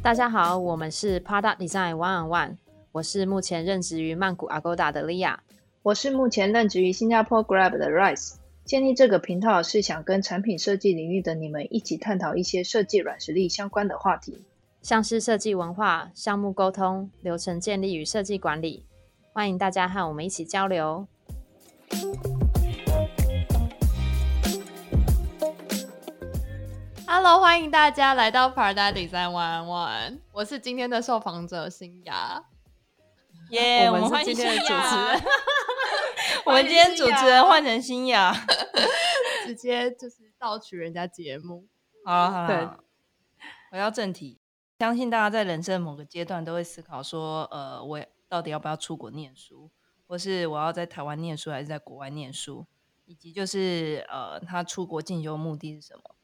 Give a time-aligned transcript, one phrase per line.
[0.00, 2.56] 大家好，我们是 Product Design One on One，
[2.92, 5.36] 我是目前任职于曼谷 Agoda 的 Lia，
[5.82, 8.36] 我是目前任职于新加坡 Grab 的 Rice。
[8.64, 14.44] 建立这个频道是想跟产品设计领域的你们一起探讨一些设计软实力相关的话题，
[14.80, 18.86] 像是设计文化、项目沟通、流程建立与设计管理。
[19.32, 21.06] 欢迎大家和我们一起交流。
[27.06, 32.42] Hello，欢迎大家来到 Design One One，我是今天的受访者新雅。
[33.50, 35.22] 耶， 我们是今天的主持人，
[36.44, 38.34] 我们今天主持人换成新雅，
[39.46, 41.66] 直接就是盗取人家节目。
[42.04, 42.68] 好了好了，对
[43.70, 44.38] 回到正题，
[44.78, 49.70] 相信大家在人生某个阶段都会思考说，呃，我到底要不要出国念书，
[50.06, 52.66] 或是我要在台湾念书还是在国外念书，
[53.06, 56.14] 以及就是呃，他出国进修目的是什么，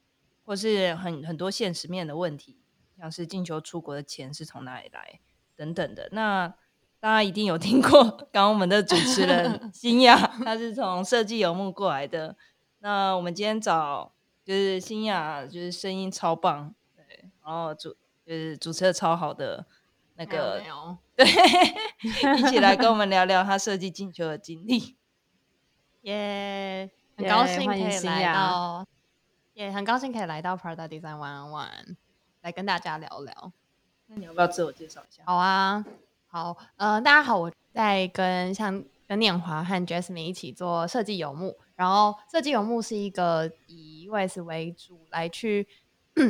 [0.45, 2.59] 或是很很多现实面的问题，
[2.99, 5.21] 像是进修出国的钱是从哪里来
[5.57, 6.09] 等等的。
[6.13, 6.55] 那
[7.01, 12.37] 大家一定有听过，刚刚我们的主持人 新雅，他是从设计游牧过来的。
[12.79, 14.15] 那我们今天找
[14.45, 19.67] 就是新雅，就是声音超棒，对，然后主就是主持的超好的
[20.17, 20.63] 那个
[21.17, 24.97] 对，一起来跟我们聊聊他设计进球的经历。
[26.03, 28.87] 耶，很高兴可以来到，
[29.55, 31.97] 也很高兴可以来到 Product Design One on One
[32.43, 33.53] 来跟大家聊聊。
[34.07, 35.23] 那你要不要自我介绍一下？
[35.25, 35.85] 好啊，
[36.27, 45.67] 好，呃，大家好，我在跟像跟念华和 Jasmine 一起做设计游牧，然后设计游牧是一个以 US 为主来去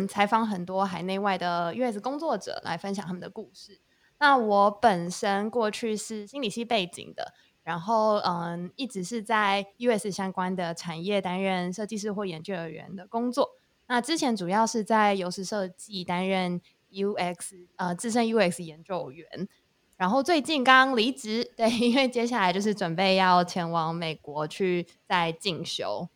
[0.08, 3.80] 采访很多海内外的 US 工作者，来分享他们的故事。
[4.18, 13.50] 那我本身过去是心理系背景的，然后嗯，一直是在 US 相关的产业担任设计师或研究员的工作。
[13.86, 19.26] 那之前主要是在游时设计担任 UX 呃资深 UX 研究员，
[19.96, 26.08] 然后最近刚离职，对， 因为接下来就是准备要前往美国去再进修。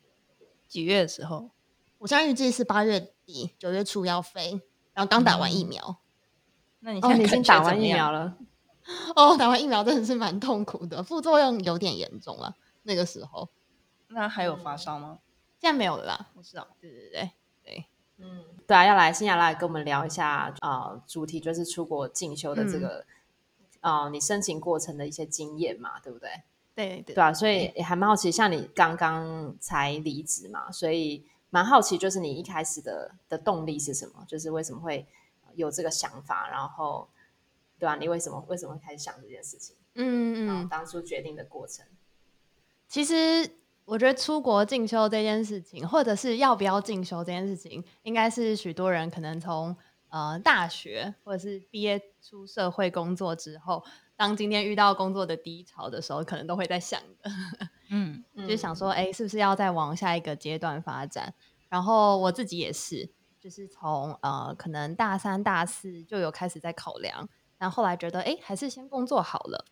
[0.66, 1.50] 几月的时候？
[1.98, 4.60] 我现在预计是八月底九月初要飞，
[4.94, 5.82] 然后刚打完疫苗。
[5.84, 5.96] 哦，
[6.80, 8.36] 那你现在你已经打完疫苗了？
[9.14, 12.56] 哦，打完疫苗真的是蛮痛苦的，副作用有点严重了。
[12.84, 13.48] 那个时候
[14.08, 15.18] 那还有发烧吗？
[15.60, 16.28] 现在没有了啦。
[16.34, 16.66] 我知道。
[16.80, 17.30] 对对对
[17.62, 17.84] 对，
[18.16, 23.04] 嗯，对啊，要来新雅来跟我们聊一下，呃，主题就是出国进修的这个，
[23.82, 26.30] 呃，你申请过程的一些经验嘛，对不对？
[26.74, 34.24] 对对对啊，所以也还蛮好奇，像你刚刚才离职嘛，所以蛮好奇，就是你一开始的的动力是什么？
[34.28, 35.06] 就是为什么会
[35.54, 36.48] 有这个想法？
[36.50, 37.08] 然后，
[37.78, 39.74] 对啊，你为什么为什么会开始想这件事情？
[39.94, 41.84] 嗯嗯当初决定的过程。
[42.86, 43.50] 其实
[43.84, 49.74] 我觉得出国进修这件事情，或者是要不要进修这件事情，应该是许多人可能从
[50.10, 53.82] 呃大学或者是毕业出社会工作之后，
[54.18, 57.30] 当今天遇到工作的低潮的时候，可能都会在想的，
[57.88, 61.32] 嗯，就是想说，哎、是不是要再往下一个阶段发展？
[61.68, 63.08] 然后我自己也是，
[63.38, 69.64] 就是从呃可能大三、大四就有开始在考量，但后来觉得，哎、还是先工作好了。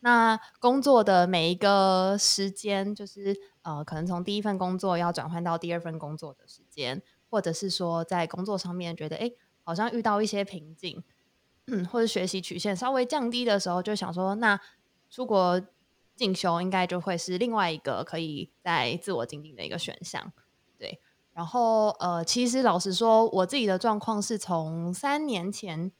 [0.00, 7.00] 那工作的每一个时间，就是呃，可能从第一份工作要转换到第二份工作的时间，
[7.30, 9.30] 或者是说在工作上面觉得，哎，
[9.62, 11.02] 好像遇到一些瓶颈，
[11.66, 14.60] 嗯，或者学习曲线稍微降低的时候，就想说，那
[15.08, 15.60] 出国
[16.14, 20.32] 进修应该就会是另外一个可以在自我精进的一个选项，
[20.78, 21.00] 对。
[21.32, 25.90] 然后呃，其实老实说，我自己的状况是从三年前，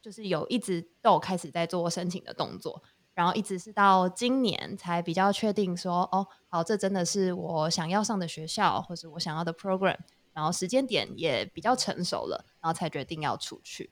[0.00, 2.82] 就是有一直都有开始在做申请的动作。
[3.14, 9.98] 然后一直是到今年才比较确定说，哦，好，这真的是我想要上的学校，或是我想要的 program，
[10.32, 13.90] 然后时间点也比较成熟了，然后才决定要出去。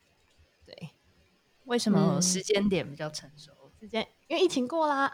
[1.70, 2.22] 对，为什么嗯。
[2.22, 3.52] 时间点比较成熟？
[3.78, 5.10] 时间因为疫情过啦，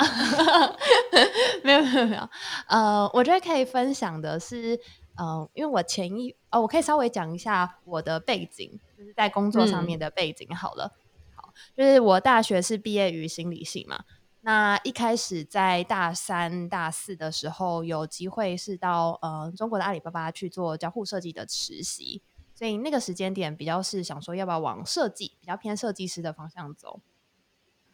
[1.63, 2.29] 没有没有没有，
[2.67, 4.77] 呃，我觉得可以分享的是，
[5.17, 10.93] 呃，因为我前一哦，我可以稍微讲一下我的背景，就是在工作上面的背景好了。
[11.37, 14.03] 好，就是我大学是毕业于心理系嘛，
[14.41, 22.21] 那一开始在大三、大四的时候，有机会是到呃中国的阿里巴巴去做交互设计的实习，
[22.57, 27.01] 所以那个时间点比较是想说要不要往设计比较偏设计师的方向走。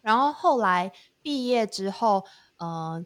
[0.00, 2.24] 然后后来毕业之后，
[2.58, 3.04] 呃，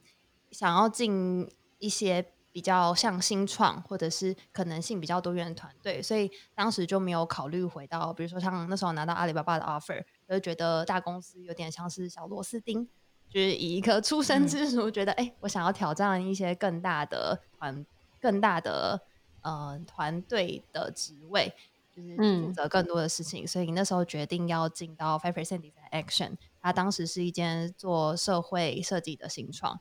[0.50, 12.86] 想要进一些比较像新创或者是可能性比较多元的团队，所以当时就没有考虑回到，比如说像那时候拿到阿里巴巴的 offer，就觉得大公司有点像是小螺丝钉，
[13.28, 17.84] 就是以一个 出生之犊，觉得哎、我想要挑战一些更大的团、
[18.20, 19.02] 更大的
[19.46, 21.54] 呃团队的职位，
[21.94, 22.52] 就是负嗯。
[22.52, 26.36] 责更多的事情，所以那时候决定要进到 Five Percent Design Action。
[26.60, 29.78] 它当时是一间做社会设计的新创，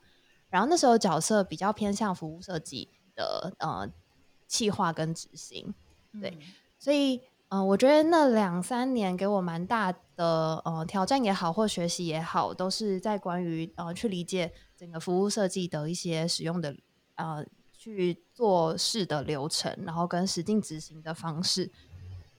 [0.49, 3.89] 然后那时候角色比较偏向服务设计的呃
[4.47, 5.73] 企划跟执行，
[6.21, 6.37] 对
[6.77, 7.17] 所以，
[7.49, 16.75] 嗯、呃，我觉得那两三年给我蛮大的呃挑战也好，或学习也好，都是在关于呃去理解整个服务设计的一些使用的
[17.15, 17.43] 呃
[17.85, 21.69] 去做事的流程，然后跟实际执行的方式。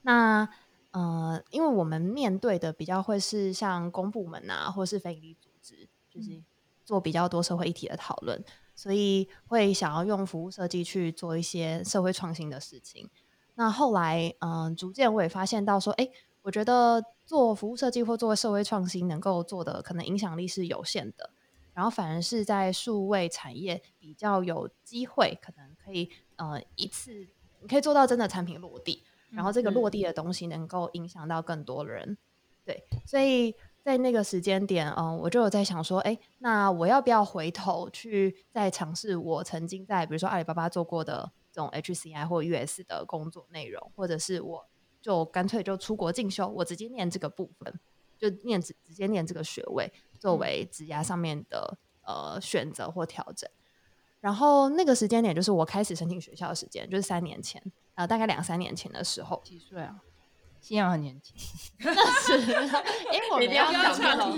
[0.01, 0.47] 那
[0.91, 6.43] 呃，因为我们面对的比较会是像公部门啊，或是非营利组织，就是
[6.83, 8.43] 做比较多社会议题的讨论，
[8.75, 13.09] 所以会想要用服务设计去做一些社会创新的事情。
[13.55, 16.09] 那后来，嗯、逐渐我也发现到说，哎，
[16.41, 21.29] 我觉得做服务设计或做社会创新能够做的可能影响力是有限的，
[21.77, 27.27] 然后反而是在数位产业比较有机会，可能可以呃一次
[27.61, 32.17] 你可以做到真的产品落地，然后这个落地的东西能够影响到更多人。
[32.65, 33.53] 对，所以
[33.83, 44.65] 在那个时间点，嗯、我就有在想说，哎，那我要不要回头去再尝试我曾经在比如说阿里巴巴做过的这种 HCI 或 US 的工作内容，或者是我
[44.99, 47.79] 就干脆就出国进修，我直接念这个部分，
[48.17, 53.49] 就念直直接念这个学位，作为职涯上面的呃选择或调整。
[54.19, 57.61] 然后那个时间点就是我开始申请学校的时间，就是三年前，
[57.95, 59.95] 呃，大概两三年前的时候，几岁啊？
[60.59, 61.35] 西洋很年轻，
[62.25, 64.37] 是，因为我们要讲这种，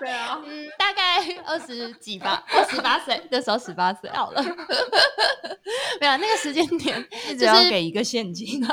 [0.00, 4.42] 对啊， 嗯，大概二十几吧，二十八岁，那时候十八岁好了，
[6.00, 8.66] 没有那个时间点，就是要给一个现金。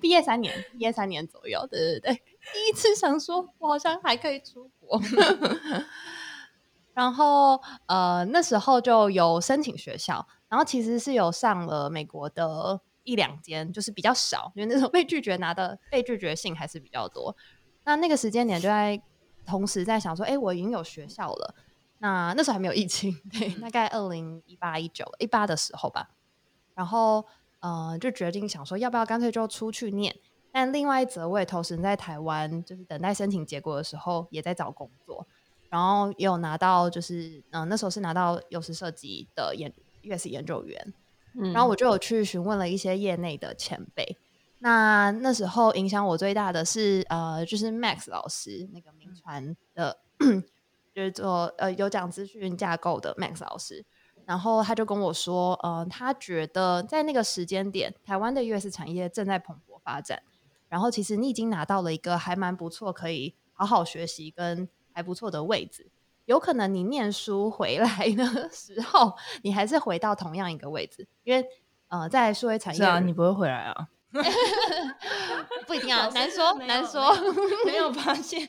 [0.00, 2.22] 毕业三年，毕业三年左右，对对对，
[2.52, 5.00] 第一次想说，我好像还可以出国。
[6.94, 17.34] 然后呃，那时候就有申请学校，然后其实是有上了美国的一两间，就是比较少，因为那时候被拒绝拿的被拒绝信还是比较多。
[17.84, 19.00] 那那个时间点就在
[19.46, 21.54] 同时在想说，哎，我已经有学校了。
[21.98, 26.10] 那那时候还没有疫情，对，大概二零一八一九一八的时候吧。
[26.74, 27.24] 然后
[27.60, 30.14] 呃，就决定想说，要不要干脆就出去念。
[30.52, 35.26] 但另外一则，我也同时在台湾，就是等待申请结果的时候，也在找工作，
[35.70, 39.72] 然后也有拿到，就是嗯、呃那时候是拿到优势设计的研
[40.02, 40.94] US 研究员，
[41.34, 44.18] 嗯然后我就有去询问了一些业内的前辈。
[44.58, 49.98] 那那时候影响我最大的是呃，就是 Max 老师那个名传的，
[50.94, 53.84] 就是做呃有讲资讯架构的 Max 老师。
[54.24, 60.22] 然后他就跟我说，呃，他觉得在那个时间点，台湾的 US 产业正在蓬勃发展，
[60.72, 65.90] 然后其实你已经拿到了一个还蛮不错，可以好好学习跟还不错的位置。
[66.24, 71.46] 有可能你念书回来的 时候，你还是回到同样一个位置，因为
[71.88, 73.86] 呃，在数位产业是啊，你不会回来啊？
[75.68, 77.14] 不一定啊，难说难说。
[77.66, 78.48] 没有发现？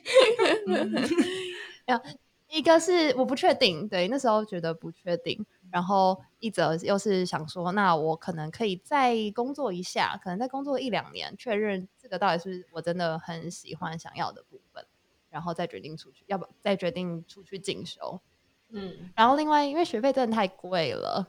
[2.48, 5.44] 一个是我不确定，对，那时候觉得不确定，
[5.74, 14.86] 然后一则又是想说，那我可能可以再工作一下，可能再工作一两年，确认这个到底是不是我真的很喜欢想要的部分，
[15.30, 18.20] 然后再决定出去，要不再决定出去进修。
[18.70, 21.26] 嗯然后另外，因为学费真的太贵了，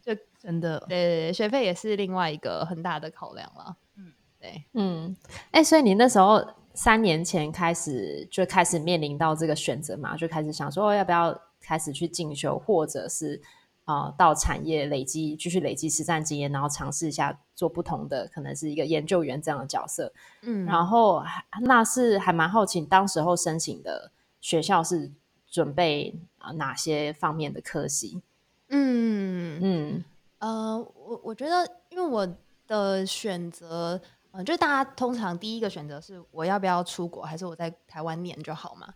[0.00, 3.76] 就 真的，对学费也是另外一个很大的考量了。
[3.96, 5.16] 嗯嗯，对，嗯，
[5.50, 13.42] 哎、所以你那时候三年前开始就开始面临到这个选择嘛，就开始想说哦要不要开始去进修，或者是
[13.90, 20.12] 呃到产业累积继续累积实战经验，然后尝试一下做不同的，可能是一个研究员这样的角色。
[20.42, 21.22] 嗯，然后
[21.62, 25.10] 那是还蛮好奇，当时候申请的学校是
[25.48, 28.22] 准备啊、哪些方面的科系？
[28.68, 30.04] 嗯嗯
[30.38, 32.26] 呃，我我觉得，因为我
[32.68, 38.94] 的选择，嗯、就大家通常第一个选择是我要不要出国，还是我在台湾念就好嘛。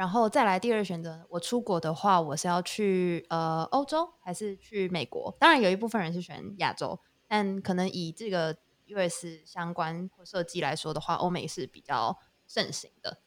[0.00, 5.36] 然后再来第二个选择，我出国的话，我是要去呃欧洲还是去美国？
[5.38, 12.16] 当然有一部分人是选亚洲，但可能以这个 US 相关或设计来说的话，欧美是比较
[12.48, 13.18] 盛行的。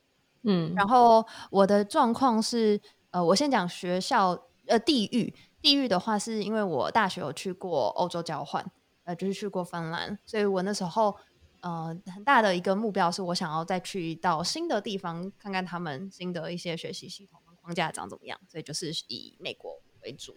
[0.42, 4.30] 嗯，然后我的状况是，呃，我先讲学校，
[4.66, 8.66] 呃，地域，地域的话，是因为我大学有去过欧洲交换，
[9.04, 11.16] 呃，就是去过芬兰，所以我那时候，
[11.64, 20.36] 呃，很大的一个目标是我想要再去到新的地方，看看他们新的一些学习系统跟框架长怎么样，所以就是以美国为主。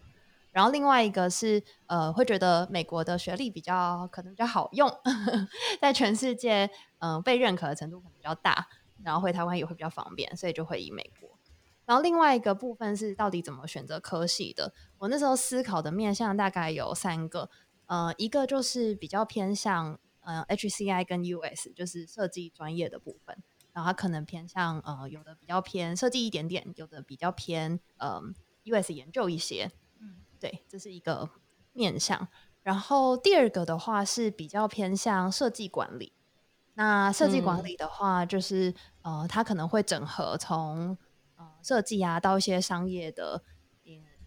[0.53, 4.89] 然后另外一个是，呃，会觉得美国的学历比较可能比较好用，
[5.83, 8.69] 在全世界，嗯、被认可的程度可能比较大，
[9.03, 11.29] 然后回台湾也会比较方便，所以就会以美国。
[11.85, 14.73] 然后另外一个部分是到底怎么选择科系的。
[14.99, 17.51] 我那时候思考的面向大概有三个，
[17.87, 23.43] 呃，一个就是比较偏向呃 HCI 跟 US，就是设计专业的部分，
[23.73, 28.21] 然后它可能偏向呃有的比较偏设计一点点，有的比较偏呃
[28.65, 29.71] US 研究一些。
[30.01, 31.31] 嗯，对，这是一个
[31.73, 32.29] 面向。
[32.63, 36.13] 然后第二个的话是比较偏向设计管理。
[36.75, 40.99] 那设计管理的话，就是呃，它可能会整合从
[41.37, 43.43] 呃设计啊到一些商业的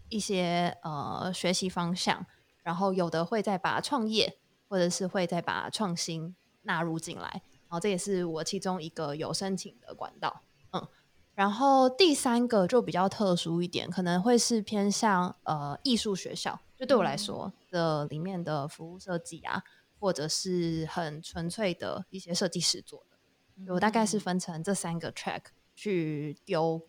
[0.08, 2.26] 一些呃学习方向，
[2.64, 4.39] 然后有的会再把创业
[4.70, 10.42] 或者是会再把创新纳入进来，然后这也是我其中一个有申请的管道。
[10.72, 10.86] 嗯，
[11.34, 16.60] 然后第三个就比较特殊一点，可能会是偏向呃艺术学校。
[16.76, 19.62] 就对我来说的里面的服务设计啊，
[19.98, 25.42] 或者是很纯粹的一些设计师做的，我大概是分成这三个 track
[25.74, 26.88] 去丢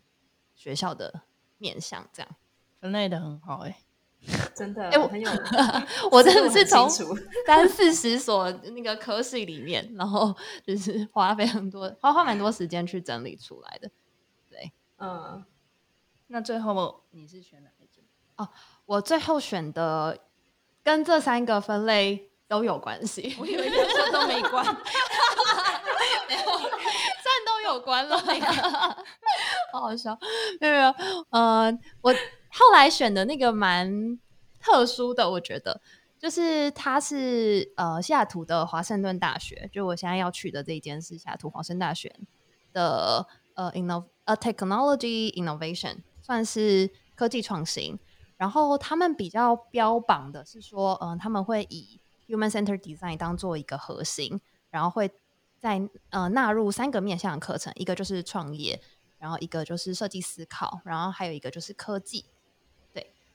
[0.53, 1.23] 学校的
[1.57, 2.35] 面向，这样
[2.79, 3.79] 分类的很好哎，
[4.55, 5.29] 真的哎，我很有，
[6.11, 6.87] 我真的是从
[7.47, 10.35] 三 四十所那个科系里面，然后
[10.65, 13.89] 就是花非常多花花蛮多时间去整理出来的，
[14.49, 15.43] 对，嗯，
[16.27, 18.03] 那最后你是选哪一种？
[18.37, 18.47] 哦。
[18.85, 20.17] 我最后选的
[20.83, 24.65] 跟这三个分类都有关系， 我以为说都没关，
[26.27, 28.17] 没有，算都有关了，
[29.71, 30.17] 好好笑，
[30.59, 30.93] 没有没有，
[31.29, 32.13] 呃，我
[32.51, 34.19] 后来选的那个蛮
[34.59, 35.81] 特殊的，我觉得
[36.19, 42.13] 就是它是呃西雅图的华盛顿大学，就我现在要去的这一间是西雅图华盛顿大学
[42.73, 47.97] 的呃 inno 呃 technology innovation，算是科技创新。
[48.37, 54.41] 然后他们比较标榜的是说，嗯，他们会以 human center design 当做一个核心，
[54.71, 55.11] 然后会
[55.59, 55.79] 在
[56.09, 58.81] 呃纳入三个面向的课程，一个就是创业，
[59.19, 62.25] 然后一个就是设计思考，然后还有一个就是科技。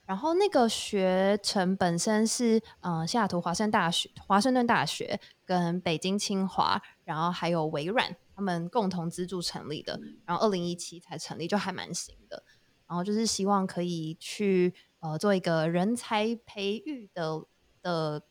[0.06, 12.42] 对，然后那个学程本身是嗯，西雅图华盛大学、华盛顿大学跟北京清华，然后还有微软他们共同资助成立的，然后二零一七才成立，就还蛮新的。
[12.88, 14.74] 然后就是希望可以去。
[14.98, 17.44] 呃，做一个人才培育的
[17.82, 18.22] 的，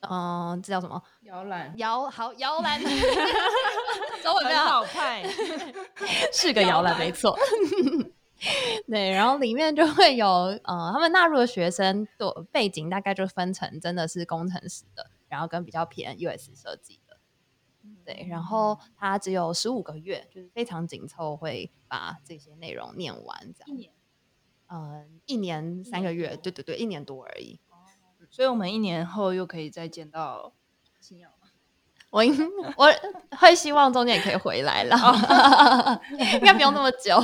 [0.00, 1.00] 嗯，这叫什么？
[1.22, 1.72] 摇篮？
[1.78, 2.78] 摇好摇篮？
[4.20, 5.24] 中文很好派，
[6.34, 7.38] 是个摇篮，没错。
[8.86, 17.16] 对，然后里面就会有呃，他们纳入的学生的背景大概就分成真的是工程师的，然后跟比较偏 US 设计的。
[18.04, 23.68] 对，然后他只有十五个月，就是非常紧凑，会把这些内容念完，这样。
[23.68, 23.92] 一年。
[24.68, 27.60] 呃，一年三个月，对对对，一年多而已。
[28.30, 30.52] 所以，我们一年后又可以再见到
[31.00, 31.30] 新瑶。
[32.10, 32.34] 我应
[32.76, 32.86] 我
[33.36, 34.96] 会希望中间也可以回来了，
[36.34, 37.20] 应该不用那么久。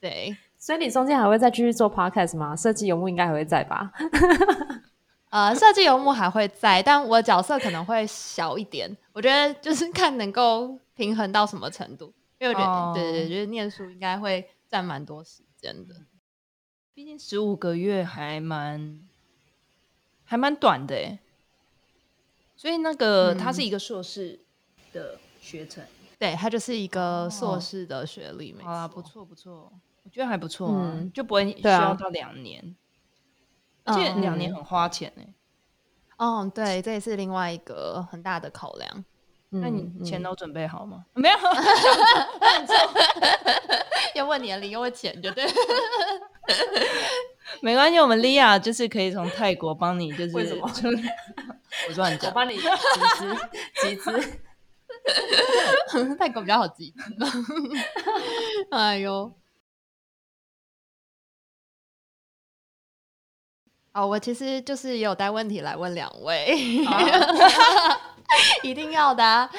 [0.00, 2.56] 对，所以你中间还会再继续做 podcast 吗？
[2.56, 3.92] 设计游牧应该还会在吧？
[5.30, 8.96] 呃，设计游牧还会在，但我角色可能会小一点。
[9.12, 15.94] 我觉得就是看能够平衡到什么程度，因为我觉得，对对对，觉得念书应该会占蛮多时间的。
[16.94, 19.00] 毕竟十五个月还蛮
[20.24, 21.18] 还蛮短的哎，
[22.56, 24.40] 所以那个它是一个硕士
[24.92, 25.84] 的学程，
[26.18, 29.72] 对，它就是一个硕士的学历，好啊，不错不错，
[30.10, 32.74] 我觉得还不错啊，就不会需要到两年，
[33.84, 35.24] 而且两年很花钱哎，
[36.18, 39.04] 哦，对，这也是另外一个很大的考量。
[39.50, 41.04] 那你钱都准备好吗？
[41.14, 41.36] 没有，
[44.16, 45.46] 要问年龄，又问钱，就对。
[47.60, 50.66] 没关系，我们利亚就是可以从泰国帮你，就是为什么？
[51.88, 52.62] 我乱讲，我帮你集
[53.16, 53.36] 资，
[53.88, 54.20] 集资。
[56.18, 56.92] 泰国比较好集。
[58.72, 59.32] 哎呦！
[63.92, 66.54] 哦，我其实就是也有带问题来问两位，
[68.62, 69.50] 一定要的。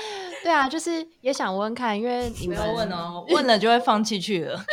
[0.41, 4.63] 对啊，就是也想问看，因为你们问哦，问了就会放弃去了。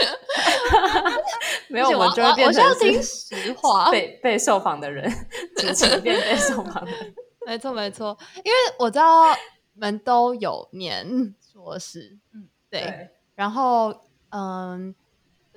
[1.68, 5.10] 没有，我就会变成听实话， 被被受访的人，
[5.56, 7.14] 主持变被受访的人。
[7.46, 9.34] 没错，没错，因为我知道
[9.74, 13.08] 们都有念硕士，嗯，对。
[13.34, 13.94] 然后，
[14.30, 14.94] 嗯，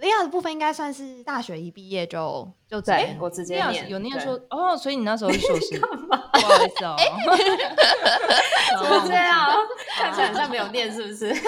[0.01, 6.96] 利亚的部分应该算是大学一毕业就就在我直接念有念说哦，所以你那时候是硕士， 不好意思哦，
[8.81, 9.48] 怎么这样？
[9.96, 11.31] 看起来像没有念，是不是？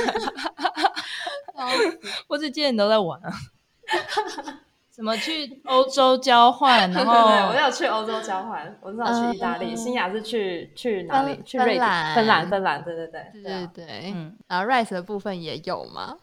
[2.27, 3.31] 我只记得你都在玩啊。
[4.93, 7.13] 什么去欧洲交换， 然后
[7.49, 11.41] 我有去欧洲交换，我知道去意大利，新雅是去去哪里？
[11.43, 12.15] 去瑞典、芬兰。
[12.15, 13.71] 芬兰、芬兰，对对对，对对啊。
[13.73, 14.15] 对
[14.47, 16.15] 然后 Rice 的部分也有嘛？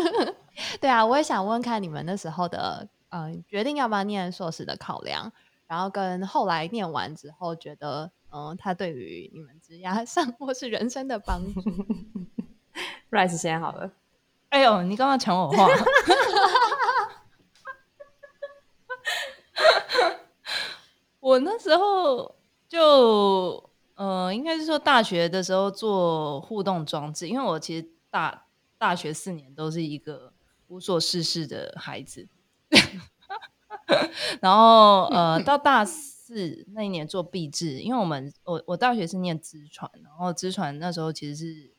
[0.80, 5.30] 对啊，我也想问看你们那时候的呃决定要不要念硕士的考量，
[5.66, 11.60] 然后跟后来念完之后觉得，嗯、它对于你们职涯上或是人生的帮助。
[13.10, 13.90] Rice 先好了，
[14.48, 15.66] 哎呦，你干嘛抢我话？
[21.28, 22.34] 我那时候
[22.66, 23.62] 就
[23.96, 28.46] 呃，应该是说大学的时候做互动装置，因为我其实大
[28.78, 30.32] 大学四年都是一个
[30.68, 32.26] 无所事事的孩子，
[34.40, 41.70] 然后呃，到大四那一年做毕制，因为我们我我大学是念资传，然后资传那时候其实是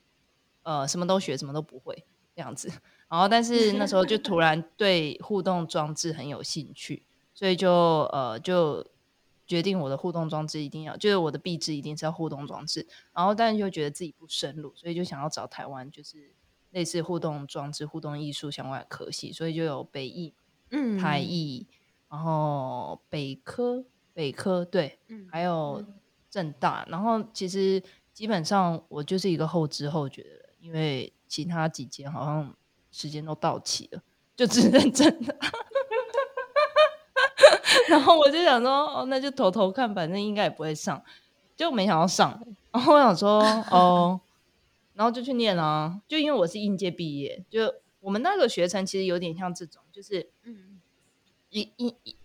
[0.62, 2.72] 呃什么都学，什么都不会这样子。
[3.08, 7.03] 然后，但是那时候就突然对互动装置很有兴趣，
[7.34, 7.72] 所以就
[8.12, 8.86] 呃就
[9.50, 12.88] 决定我的互动装置一定要，就是我的壁纸一定是要互动装置。
[13.12, 16.36] 然后，但是就觉得自己不深入，所以就想要找台湾就是
[16.70, 20.36] 类似互动装置、互动艺术相关的科系，所以就有北艺、
[20.70, 21.65] 嗯台艺，
[22.10, 25.84] 然后北科、北科对，嗯还有
[26.29, 26.86] 正大。
[26.88, 27.82] 然后其实
[28.13, 32.56] 基本上我就是一个后知后觉的人，因为其他几间好像
[32.91, 34.03] 时间都到期了，
[34.36, 35.36] 就只认真的。
[37.89, 41.03] 然后我就想说，哦，那就投投看，反正应该也不会上，
[41.55, 42.39] 就没想到上。
[42.72, 43.41] 然后我想说，
[43.72, 44.19] 哦，
[44.93, 50.79] 然后就去念啊，就因为我是应届毕业，就我们那个学程其实有点像这种，就是嗯
[51.50, 52.15] 一一一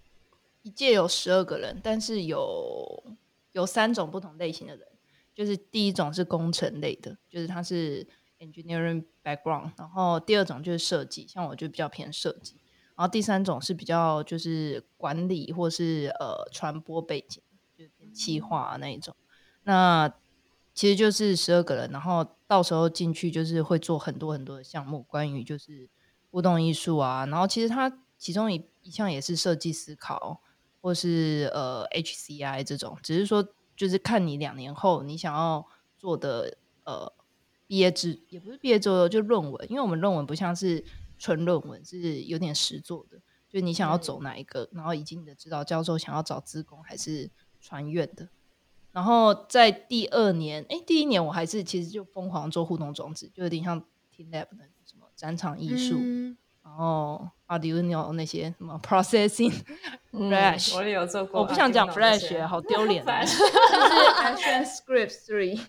[0.62, 3.04] 一届有十二个人，但是有
[3.52, 4.86] 有三种不同类型的人，
[5.34, 8.06] 就是第一种是工程类的，就是他是
[8.38, 12.56] engineering background，然后第二种就是设计，像我就比较偏设计，
[12.96, 17.42] 然后第三种是比较就是管理或是呃传播背景，
[17.76, 19.14] 就是偏企划、啊、那一种。
[19.64, 20.12] 那
[20.72, 25.88] 其实就是十二个人，然后到时候进去就是会做很多很多的项目，关于就是
[26.30, 30.40] 互动艺术啊，然后其实它其中一一项也是设计思考，
[30.80, 35.66] 或是呃 HCI 这种，只是说就是看你两年后你想要
[35.96, 37.12] 做的呃
[37.66, 40.84] 毕业制，也不是毕业制作，就论文，因为我们论文不像是
[41.18, 48.28] 纯论文，是有点实作的，就你想要走哪一个，然后以及你的指导教授想要找资工还是传院的。
[48.92, 53.80] 然后在第二年，哎，第一年我还是其实就疯狂做互动装置，就有点像
[54.14, 59.52] Team Lab 的什么展场艺术，嗯然后 Arduino 那些什么 Processing
[60.12, 63.42] 嗯 Flash，、我也有做过，我不想讲 Flash，好丢脸、 啊， 就是
[64.22, 65.60] Action Script Three。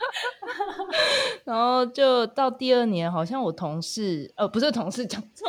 [1.44, 5.48] 然后就到第二年，好像我同事，呃，不是同事讲错，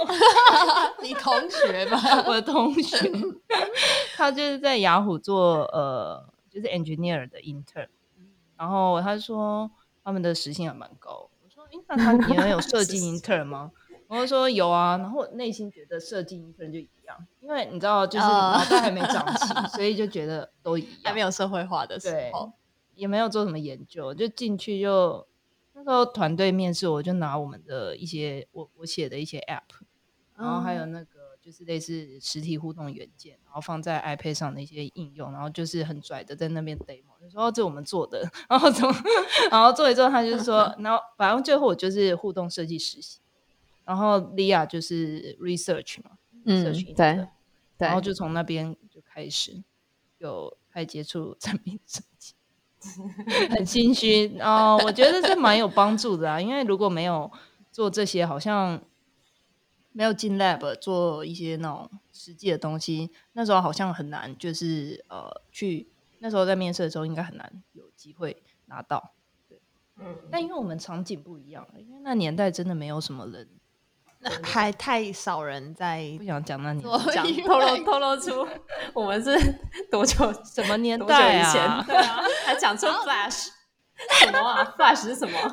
[1.02, 1.98] 你同学吧？
[2.28, 2.98] 我的同学，
[4.16, 7.88] 他就是在雅虎做呃，就是 engineer 的 intern，
[8.58, 9.70] 然后他说
[10.04, 11.30] 他们的时薪还蛮高。
[11.44, 13.72] 我说，诶，那他你们有设计 intern 吗？
[14.08, 18.52] 我就说有啊，然后我内心觉得设计 intern 就一样，因为你知道，就是哦。
[18.58, 22.52] 脑袋还没长齐，所以就觉得都一样，还没有社会化的时候，
[23.02, 25.28] 也没有做什么研究，就进去就
[25.74, 29.84] 那时候团队面试，我就拿我们的一些我我写的一些 app，
[30.38, 38.96] 然后还有那个就是类似实体互动元件，然后放在 iPad 上的一些应用，然后就是很拽的在那边 demo，就说、哦、这我们做的， 然后怎么，
[39.50, 43.20] 然后做一做，他就是说， 然后反正最后我就是互动设计实习，
[43.84, 46.12] 然后 Lia 就是 research 嘛，
[46.46, 47.28] 嗯 research，对
[47.80, 49.64] 对，然后就从那边就开始
[50.20, 52.36] 有开始接触产品设计，
[53.52, 54.80] 很心虚哦。
[54.84, 57.32] 我觉得这蛮有帮助的啊， 因为如果没有
[57.72, 58.82] 做这些，好像
[59.92, 65.88] 没有进 lab 做一些那种实际的东西，那时候好像很难，就是呃去
[66.20, 69.14] 那时候在面试的时候应该很难有机会拿到。
[69.48, 69.60] 对
[69.98, 73.48] 嗯，但因为我们场景不一样，因为那年代真的没有什么人，
[74.44, 78.48] 还太少人在不想讲那年做代讲透露透露出
[78.94, 79.32] 我们是
[79.90, 81.62] 多久什么年代以前？
[81.66, 81.84] 啊？
[81.88, 83.48] 对啊，还讲出 Flash
[84.24, 84.64] 什么啊？
[84.78, 85.38] Flash 是什么？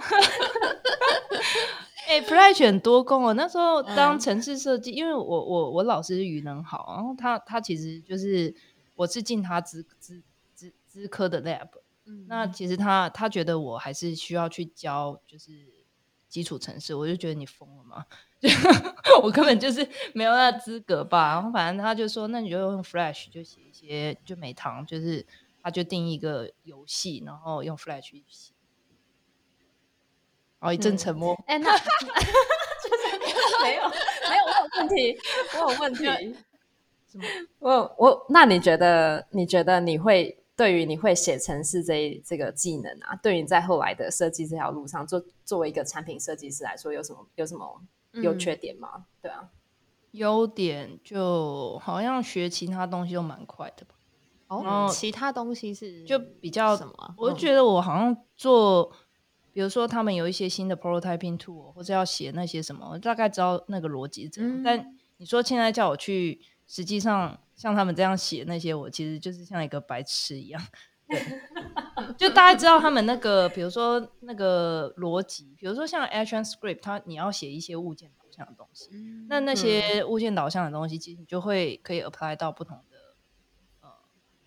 [2.09, 3.35] 哎、f l a s h 很多功哦。
[3.35, 8.55] 那时候当嗯城市设计，因为我我我老师语能好，然后他他其实就是
[8.95, 10.23] 我是进他资资
[10.55, 11.69] 资资科的 lab，
[12.07, 15.51] 嗯那其实他他觉得我还是需要去教就是
[16.29, 18.05] 基础城市，我就觉得你疯了吗？
[18.41, 18.49] 就
[19.23, 21.33] 我根本就是没有那资格吧。
[21.33, 25.27] 然后反正他就说，那你就用 Flash 就写一些，就每堂就是
[25.63, 28.53] 他就定一个游戏，然后用 Flash 去写。
[30.61, 33.89] 然后一阵嗯沉默，哎、 那就是没有
[34.29, 35.19] 没有，我有问题，
[35.55, 36.37] 我有问题。
[37.11, 37.25] 什么
[37.61, 47.81] 我我那你觉得你觉得你会对于你会写程式这一这个技能啊，对于你在后来的设计这条路上，做作为一个产品设计师来说，有什么有什么
[48.15, 49.07] 优缺点吗？
[49.23, 49.49] 对啊，
[50.11, 53.95] 优点就好像学其他东西都蛮快的吧。
[54.49, 57.15] 哦，其他东西是就比较什么？
[57.17, 58.91] 我嗯觉得我好像做，
[59.53, 64.53] 比如说他们有一些新的 prototyping tool，或者要写那些什么，我大概知道那个逻辑是怎样。
[64.53, 70.63] 嗯但你说现在叫我去，实际上像他们这样写那些，我其实就是像一个白痴一样。
[71.09, 71.21] 对，
[72.17, 82.97] 就大家知道他们那个，比如说那个逻辑，比如说像 Action Script，它你要写一些物件导向的东西，嗯那那些物件导向的东西，其实你就会可以 apply 到不同的
[83.81, 83.89] 呃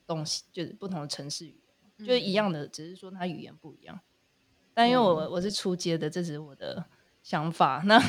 [0.06, 1.60] 东西，就是不同的城市语
[1.98, 4.00] 言，就是一样的，只是说它语言不一样。
[4.74, 6.86] 但因为我我是初阶的，这只是我的
[7.24, 7.82] 想法。
[7.86, 8.00] 那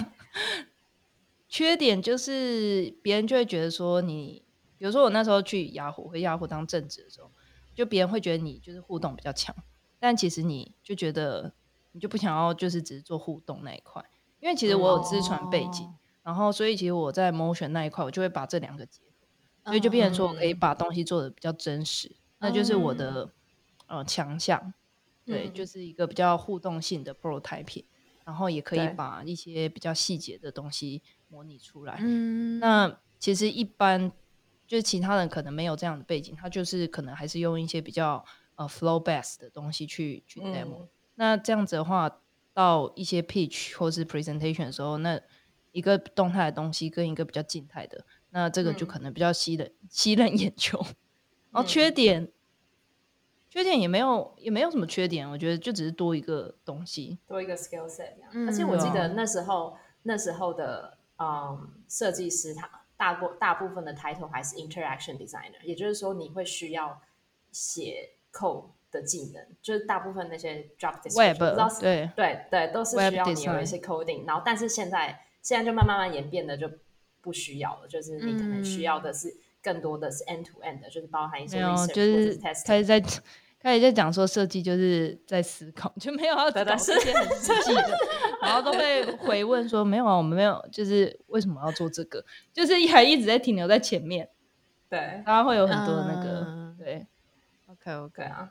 [1.49, 4.45] 缺点就是别人就会觉得说你，
[4.83, 7.31] 比如说我那时候去雅虎回雅虎当正职的时候，
[7.73, 9.55] 就别人会觉得你就是互动比较强，
[10.01, 11.53] 但其实你就觉得
[11.93, 14.05] 你就不想要就是只是做互动那一块，
[14.41, 15.87] 因为其实我有资传背景。
[15.87, 23.29] 哦然后，所以其实我在 motion 那一块，我就会把这两个结合，所以就变成说我可以把东西做的比较真实，那就是我的
[23.87, 24.73] 呃强项。
[25.25, 27.85] 对，嗯就是一个比较互动性的 prototype，
[28.25, 31.99] 然后也可以把一些比较细节的东西模拟出来。
[32.01, 34.13] 嗯，那其实一般
[34.67, 42.21] 就是其他人可能没有这样的背景，他就是可能还是用一些比较呃 flow based 的东西去去 demo、嗯那这样子的话，
[42.55, 45.21] 到一些 pitch 或是 presentation 的时候，那
[45.71, 50.79] 一个动态的东西跟一个比较静态的，那这个就嗯可能比较吸人吸人眼球。
[51.51, 52.33] 然后嗯缺点，
[53.51, 57.19] 缺点也没有也没有什么缺点，我觉得就只是多一个东西。
[57.27, 58.31] 多一个 skill set 这样。
[58.33, 62.67] 嗯而且我记得那时候那时候的嗯设计师他
[63.03, 67.03] 大部大部分的 title 还是 interaction designer，也就是说你会需要
[67.51, 72.11] 写 code 的技能，就是大部分那些 job description 不知对。
[72.15, 76.71] 对对，都是需要你有一些 coding，然后但是现在现在就慢慢慢演变的就
[77.21, 82.67] 不需要了，就是你可能需要的是更多的是 end to end 的，就是包含一些就是是 testing。
[82.69, 83.03] 开始在
[83.63, 87.99] 开始在讲说设计就是在思考，就没有要搞对对这些很实际的，
[88.43, 94.29] 然后都被回问说没有啊，我们没有，就是为什么要做这个，就是还一直在停留在前面，
[94.89, 97.07] 对然后会有很多那个、嗯对
[97.69, 98.51] ，OK OK，啊，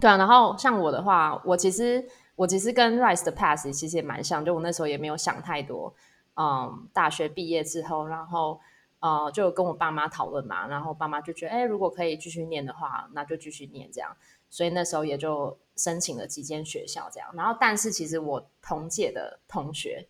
[0.00, 0.16] 对啊。
[0.16, 5.92] 然后像我的话，我其实我其实跟 Rise 的 pass 其实也蛮像，就我那时候也没有想太多。
[6.38, 8.60] 嗯，大学毕业之后，然后
[9.00, 14.16] 呃，就跟我爸妈讨论嘛，然后爸妈就觉得，哎，如果可以继续念的话，那就继续念这样。
[14.48, 17.28] 所以那时候也就申请了几间学校这样。
[17.34, 20.06] 然后，但是其实我同届的同学，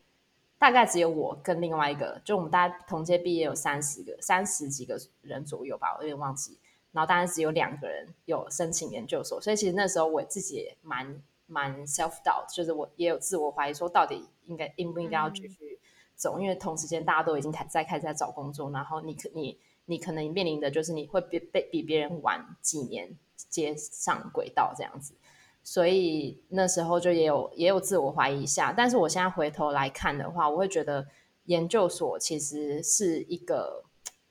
[0.59, 6.59] 大概只有我跟另外一个，就我们大概同届毕业有三十个、三十几个人左右吧，我有点忘记。
[6.92, 15.79] 然后当然只有两个人有申请研究所，所以其实那时候我自己也蛮蛮 self doubt，就是我也有自我怀疑，说到底应该应不应该要继续
[16.16, 23.16] 走，因为同时间大家都已经开在开始在找工作，然后你可你你可能面临的就是你会比被比别人晚几年
[23.48, 25.14] 接上轨道这样子，
[25.62, 31.07] 所以那时候就也有也有自我怀疑一下，但是我现在回头来看的话，我会觉得
[31.44, 33.85] 研究所其实是一个。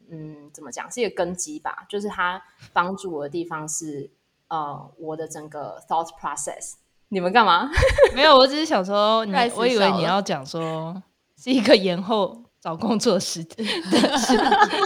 [0.07, 2.39] 嗯，怎么讲是一个根基吧，就是它
[2.71, 4.07] 帮助我的地方是，
[4.49, 6.73] 呃，我的整个 thought process。
[7.07, 7.67] 你们干嘛？
[8.13, 11.01] 没有，我只是想说，我以为你要讲说
[11.37, 13.63] 是一个延后找工作时的
[14.17, 14.37] 时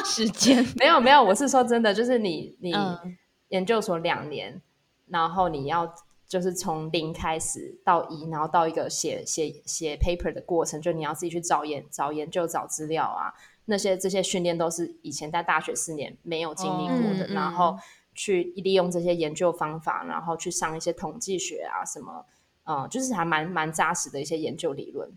[0.05, 3.17] 时间， 没有没有，我是说真的，就是你你嗯。
[3.49, 4.61] 研究所两年，
[5.07, 5.91] 然后你要
[6.27, 13.33] 就是从零开始到一，然后到一个写写写 paper 的过程，就你要自己去找研找研究找资料啊，
[13.65, 17.75] 那些这些训练都是以前在大学四年没有经历过的，然后
[18.13, 22.23] 去利用这些研究方法，然后去上一些统计学啊什么，
[22.65, 25.09] 呃，就是还蛮蛮扎实的一些研究理论。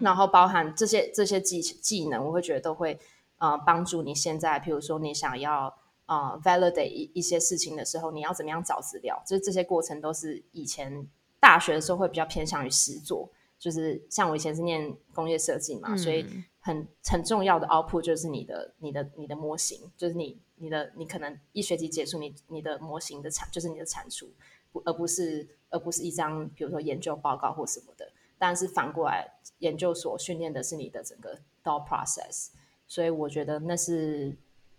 [0.00, 2.98] 然后包含这些这些技技能，我会觉得都会
[3.38, 5.72] 呃帮助你现在，比如说你想要
[6.06, 11.06] 呃 validate 一一些事情的时候，你要怎么样找资料，就是这些过程都是以前
[11.38, 24.28] 大学的时候会比较偏向于实做，就是像我以前是念工业设计嘛，所以嗯很很重要的 output 就是你的你的你的模型，就是你你的你可能一学期结束，你你的模型的产就是你的产出，
[24.72, 28.10] 不而不是而不是一张比如说研究报告或什么的。
[28.38, 32.50] 但是反过来，研究所训练的是你的整个 thought process，
[32.86, 34.36] 所以我觉得那是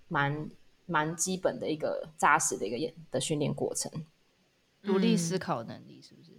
[0.08, 0.50] 蛮
[0.86, 3.92] 蛮基本的一个扎实的一个演的训练过程。
[4.82, 6.32] 独立嗯思考能力是不是？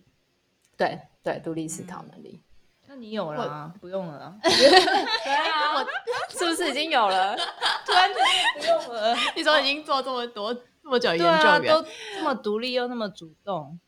[0.77, 2.43] 对对，独立思考能力。
[2.87, 4.39] 那你有啦，不用了啦。
[4.43, 5.85] 对啊，
[6.31, 7.37] 是不是已经有了？
[7.87, 8.11] 突然
[8.59, 9.15] 不用了。
[9.37, 13.79] 你说已经做这么多这么久研究员都这么独立又那么主动，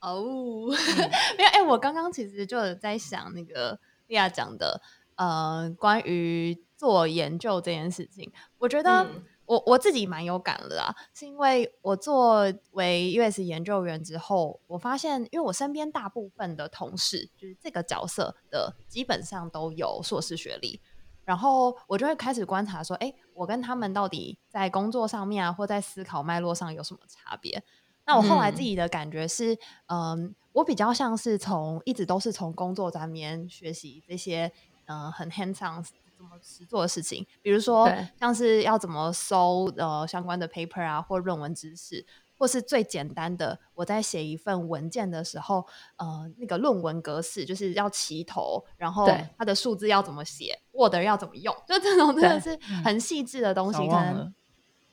[0.00, 0.66] 哦，
[1.36, 4.80] 没有哎、我刚刚其实就有在想那个利亚讲的，
[5.16, 20.80] 呃，关于做研究这件事情，我觉得嗯我、我自己蛮有感的啦，是因为我作为 US 研究员之后，我发现，因为我身边大部分的同事，就是这个角色的，基本上都有硕士学历。
[21.24, 27.62] 然后我就会开始观察说，哎，我跟他们到底在工作上面啊，或在思考脉络上有什么差别？
[28.08, 29.54] 那我后来自己的感觉是，
[29.88, 34.50] 嗯，我比较像是从一直都是从工作上面学习这些，
[34.86, 35.84] 嗯、很 hands on
[36.16, 37.86] 怎么实做的事情，比如说
[38.18, 42.04] 像是要怎么搜呃相关的 paper 啊，或论文知识，
[42.38, 45.66] 或是最简单的，我在写一份文件的时候，
[45.96, 54.34] 呃，那个论文格式就是要齐头，然后它的数字要怎么写，Word 要怎么用，就这种真的是嗯很细致的东西，可能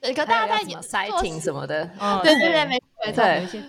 [0.02, 0.74] 可还大家在也
[1.08, 2.78] 有要什么的，哦对对对，没
[3.14, 3.60] 错没错，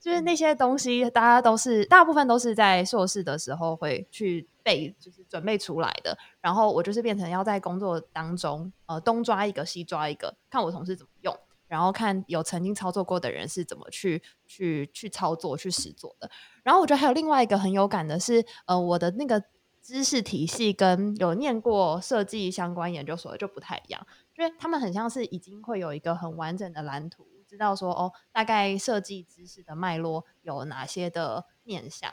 [0.00, 6.16] 就是那些东西，大家都是大部分都是在硕士的时候会去背，就是准备出来的。
[6.40, 16.30] 然后我就是变成要在工作当中，呃，东抓一个西抓一个，看我同事怎么用，然后看有曾经操作过的人是怎么去去去操作去实做的。
[16.62, 19.42] 然后我觉得还有另外一个很有感的是，呃，我的那个
[19.86, 24.04] 知识体系跟有念过设计相关研究所的就不太一样，
[24.36, 32.12] 因为他们很像是已经会有一个很完整的蓝图，知道说哦，大概设计知识的脉络有哪些的面向。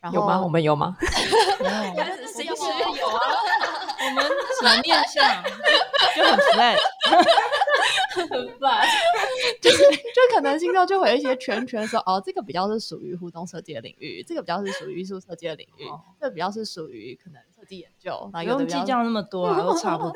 [0.00, 0.40] 然后有吗？
[0.40, 0.96] 我们有吗？
[1.58, 3.20] 没有我就是新师有啊，
[4.06, 4.24] 我们
[4.60, 5.42] 什么面向
[6.14, 6.78] 就很 flat，
[8.28, 8.86] 很烦。
[9.60, 20.12] 就是就可能心中就会有一些圈圈说，哦，这个比较是属于互动设计的领域，这个比较是属于艺术设计的领域，哦这个比较是属于可能设计研究，然后不有的比较用计较那么多啊，都差不多。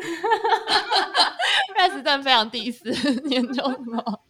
[1.77, 2.91] Rice 真的非常第四
[3.29, 4.21] 研究所。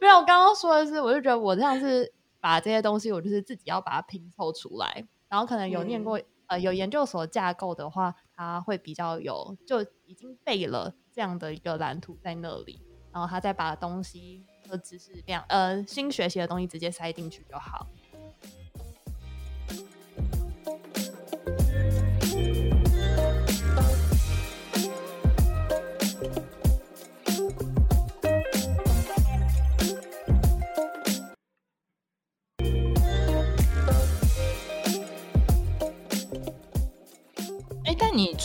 [0.00, 12.80] 没有，我刚刚说的是，我就觉得我这样是把这些东西，我就是自己要把它拼凑出来，然后可能有念过、呃有研究所架构的话，他会比较有就已经备了这样的一个蓝图在那里，
[13.12, 17.86] 然后他再把东西和知识量呃新学习的东西直接塞进去就好。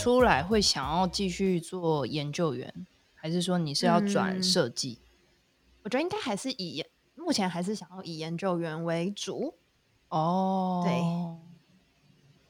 [0.06, 4.44] 出来会想要继续做研究员，还是说你是要转嗯。
[4.44, 5.00] 设计？
[5.82, 9.56] 我觉得应该还是以目前还是想要以研究员为主。
[10.10, 10.84] 哦，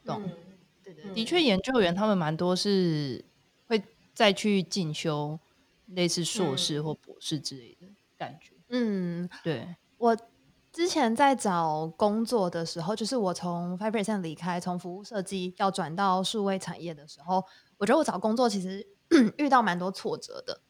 [0.04, 0.12] 对。
[0.12, 0.36] 懂嗯
[0.84, 1.14] 对对嗯。
[1.14, 3.24] 的确，研究员他们蛮多是
[3.66, 3.82] 会
[4.14, 5.40] 再去进修
[5.86, 6.84] 类似硕士嗯。
[6.84, 7.86] 或博士之类的
[8.18, 8.52] 感觉。
[8.68, 10.14] 嗯，对，我
[10.76, 17.42] 之前在找工作的时候，就是我从 Five Percent 离开，从服务设计要转到数位产业的时候，
[17.78, 18.86] 我觉得我找工作其实
[19.38, 20.60] 遇到蛮多挫折的。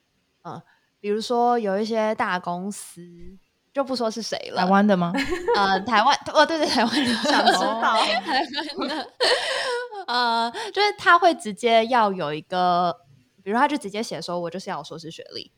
[0.45, 0.61] 嗯，
[1.01, 3.01] 比如说有一些大公司，
[3.73, 5.11] 就不说是谁了，台湾的吗？
[5.57, 9.09] 呃，台湾，哦，对对，台湾的，想知道 台湾的，
[10.07, 12.95] 呃，就是他会直接要有一个，
[13.43, 15.51] 比如他就直接写说，我就是要有硕士学历，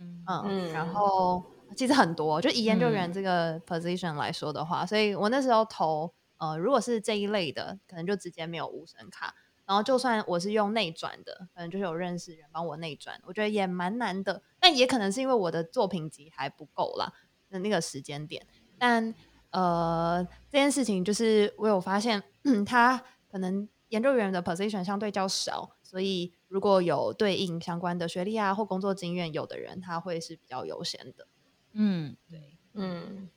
[0.00, 1.40] 嗯嗯，嗯然后
[1.74, 9.34] 其实很多，就以研究嗯员这个 position 来说的话，所以我那时候投，呃，如果是这一类的，可能就直接没有无声卡。
[9.66, 14.42] 然后就算我是用内转的，可能就是有认识人帮我内转，我觉得也蛮难的。
[14.60, 17.10] 但也可能是因为我的作品集还不够啦，
[17.48, 18.46] 那那个时间点。
[18.78, 19.14] 但
[19.50, 22.22] 呃，这件事情就是我有发现，
[22.66, 31.26] 他可能研究员的 position 相对较少，所以如果有对应相关的学历啊或工作经验有的人，他会是比较优先的。
[31.74, 32.16] 嗯，
[32.74, 33.28] 嗯。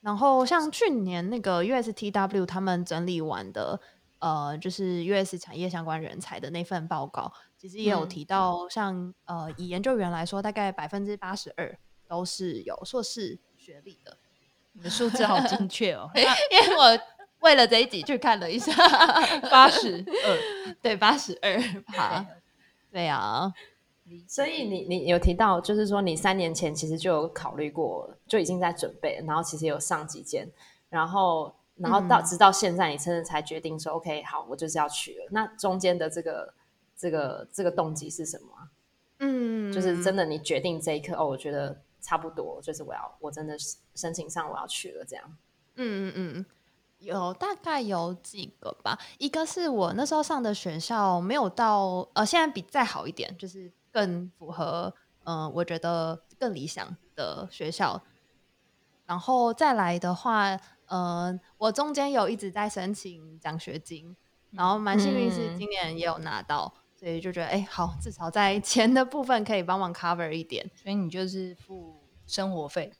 [0.00, 3.80] 然后像去年那个 USTW 他们整理完的，
[4.18, 8.08] 呃，就是 US 产业相关人才的那份报告，其实也有嗯。
[8.08, 11.74] 提到像，呃以研究员来说，大概百分之八十二
[12.06, 14.16] 都是有硕士学历的。
[14.72, 17.00] 你的数字好精确哦， 因为我
[17.40, 18.72] 为了这一集去看了一下，
[19.48, 20.74] 八十二。
[20.82, 21.56] 对，八十二
[21.86, 22.26] 趴，
[22.90, 23.50] 对啊，
[24.28, 30.46] 所以你你有提到，就是说你三年前其实就有考虑过，就已经在准备，然后其实有上几间，
[30.88, 35.26] 然后然后到、嗯直到现在，你真的才决定说 OK，好，我就是要去了。
[35.30, 36.54] 那中间的这个
[36.96, 38.68] 这个这个动机是什么啊、
[39.20, 43.56] 嗯，就是真的，你决定这一刻哦，我觉得差不多，就是我要我真的
[43.94, 45.24] 申请上我要去了，这样。
[45.76, 46.46] 嗯嗯嗯，
[46.98, 48.98] 有大概有几个吧。
[49.18, 58.02] 一个是我那时候上的学校没有到呃，现在比再好一点，就是更符合，嗯、我觉得更理想的学校。
[59.06, 64.16] 然后再来的话，嗯、我中间有一直在申请奖学金，
[64.50, 72.92] 然后蛮幸运是嗯今年也有拿到，所以就觉得哎、好，至少在钱的部分可以帮忙 cover 一点，所以你就是付生活费。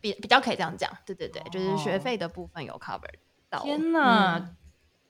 [0.00, 3.10] 比比较可以这样讲，对对对，就是学哦费的部分有 cover
[3.50, 3.62] 到。
[3.64, 4.56] 天哪，嗯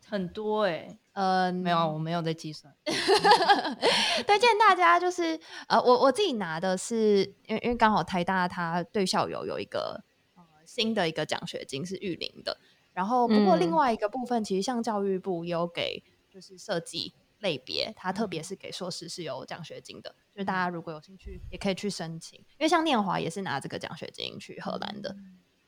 [0.08, 2.70] 很多哎、呃，没有，我没有在计算。
[2.84, 12.58] 推荐大家就是呃，我我自己拿的是，因为因为刚好台大它对校友有一个呃新的一个奖学金是育林的，
[12.92, 13.72] 然后不过另嗯。
[13.72, 25.16] 外一个部分，其实像教育部也有给就是设计类别，它特别是给硕士是有奖学金的，就是大家如果有兴趣也可以去申请，因为像念华也是拿这个奖学金去荷兰的，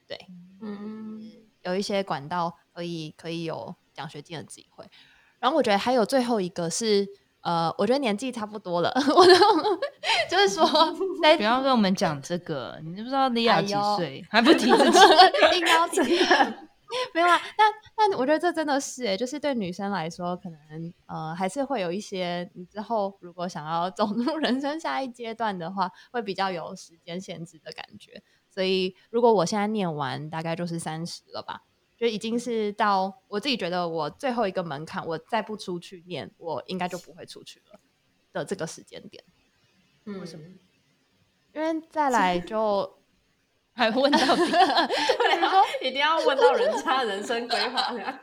[0.07, 0.19] 对。
[0.61, 1.33] 嗯，
[1.63, 4.85] 有一些管道可以可以有奖学金的机会。
[5.41, 7.07] 然后我觉得还有最后一个是，
[7.43, 9.33] 呃，我觉得年纪差不多了， 我就
[10.31, 10.67] 就是说
[11.23, 14.25] 在不要跟我们讲这个，你知不知道莉亚几岁？
[14.31, 14.99] 还不提自己？
[15.59, 16.01] 硬要提，
[17.15, 17.41] 没有啊。
[17.57, 20.59] 但但我觉得这真的是、欸，就是对女生来说，可能
[21.07, 28.23] 呃还是会有一些，你之后如果想要走入人生下一阶段的话，会比较有时间限制的感觉。
[28.51, 31.63] 所以如果我现在念完，大概就是三十了吧。
[31.99, 37.81] 就已经是到我自己觉得我最后一个门槛，我再不出去念，我应该就不会出去了
[38.33, 39.25] 的这个时间点，
[40.05, 40.45] 为什么？
[41.53, 42.99] 因为再来 就
[43.73, 44.47] 还问到底？
[44.53, 48.21] 对啊，一定要问到人家人生规划的。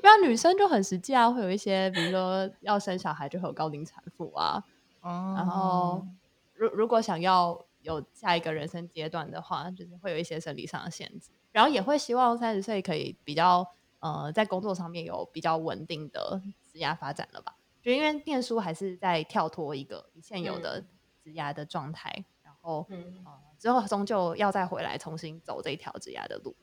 [0.00, 4.62] 不然女生就很实际啊，会有一些，比如说要生小孩就会有高龄产妇啊，
[5.00, 6.06] 哦然后
[6.54, 13.66] 如如果想要有下一个人生阶段的话，就是会有一些生理上的限制，然后也会希望三十岁可以比较
[13.98, 16.40] 呃在工作上面有比较稳定的
[16.72, 17.56] 职业发展了吧？
[17.82, 20.80] 就因为念书还是在跳脱一个你现有的
[21.20, 26.54] 职业的状态，然后嗯呃之后终究要再回来重新走这一条职业的路。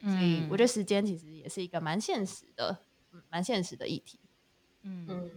[0.00, 2.76] 所以嗯我觉得时间其实也是一个蛮现实的，
[3.12, 4.18] 嗯，蛮现实的议题。
[4.82, 5.30] 嗯嗯，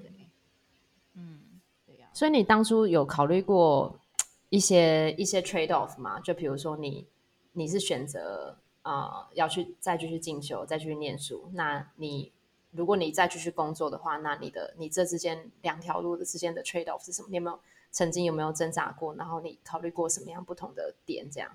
[1.14, 4.00] 嗯对呀、所以你当初有考虑过
[4.50, 6.20] 一些一些 trade off 吗？
[6.22, 7.08] 就比如说你
[7.52, 12.32] 你是选择呃要去再继续进修，再继续念书，那你
[12.72, 17.28] 如果你再继续工作的话，那你的你这之间两条路的之间的 trade off 是什么？
[17.30, 17.60] 你有没有
[17.92, 19.16] 曾经有没有挣扎过？
[19.16, 21.30] 然后你考虑过什么样不同的点？
[21.32, 21.52] 这样？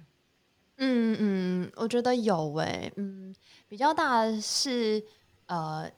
[0.77, 3.33] 嗯嗯，我觉得有诶、嗯，
[3.69, 5.05] 比较大的是
[5.47, 5.89] 呃，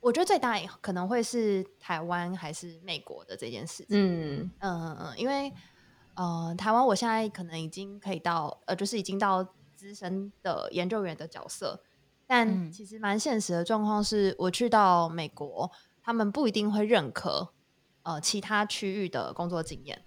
[0.00, 3.88] 我觉得最大可能会是台湾还是美国的这件事情。
[3.90, 5.52] 嗯嗯嗯，因为
[6.14, 9.46] 呃，台湾我现在可能已经可以到呃，就是已经到
[9.78, 11.80] 资深的研究员的角色，
[12.26, 15.70] 但嗯其实蛮现实的状况是，我去到美国，
[16.02, 17.50] 他们不一定会认可
[18.02, 20.02] 呃其他区域的工作经验，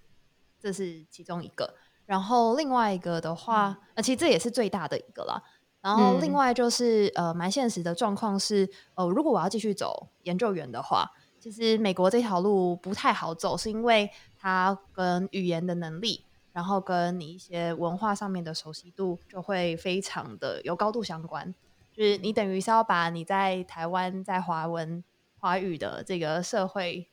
[0.60, 1.74] 这是其中一个。
[2.04, 5.42] 然后另外一个的话，呃，其实这也是最大的一个啦。
[5.80, 21.54] 然后另嗯外就是、呃，蛮现实的状况是，呃，如果我要继续走研究员的话，其实美国这条路不太好走，是因为它跟语言的能力，然后跟你一些文化上面的熟悉度，就会非常的有高度相关。
[21.92, 25.02] 就是你等于是要把你在台湾在华文
[25.38, 27.06] 华语的这个社会，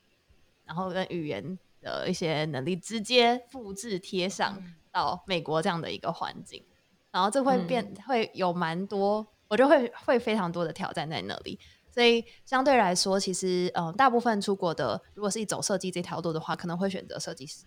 [0.64, 6.64] 然后跟语言的一些能力直接复制贴上到美国这样的一个环境，
[7.12, 11.60] 然后这会变、会有蛮多，我觉得会会非常多的挑战在那里。
[11.90, 17.66] 所以相对来说，其实嗯、呃大部分出国的，如果是走设计这条路的话，可能会选择设计师。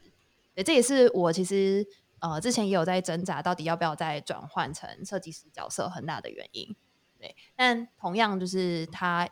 [0.54, 1.86] 对，这也是我其实
[2.20, 6.76] 呃之前也有在挣扎，到底要不要再转换成设计师角色很大的原因。
[7.18, 9.28] 对，但同样就是他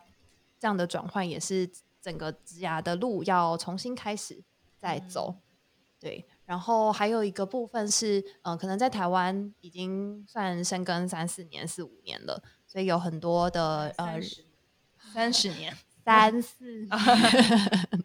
[0.59, 1.69] 这样的转换，也是
[2.01, 4.43] 整个职涯的路要重新开始
[4.79, 5.35] 再走。
[5.99, 14.19] 对，然后还有一个部分是，呃，可能在台湾已经算深耕三四年、四五年了，所以有很多的呃
[15.13, 16.87] 三十年，三四，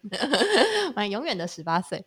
[0.94, 2.04] 蛮永远的十八岁。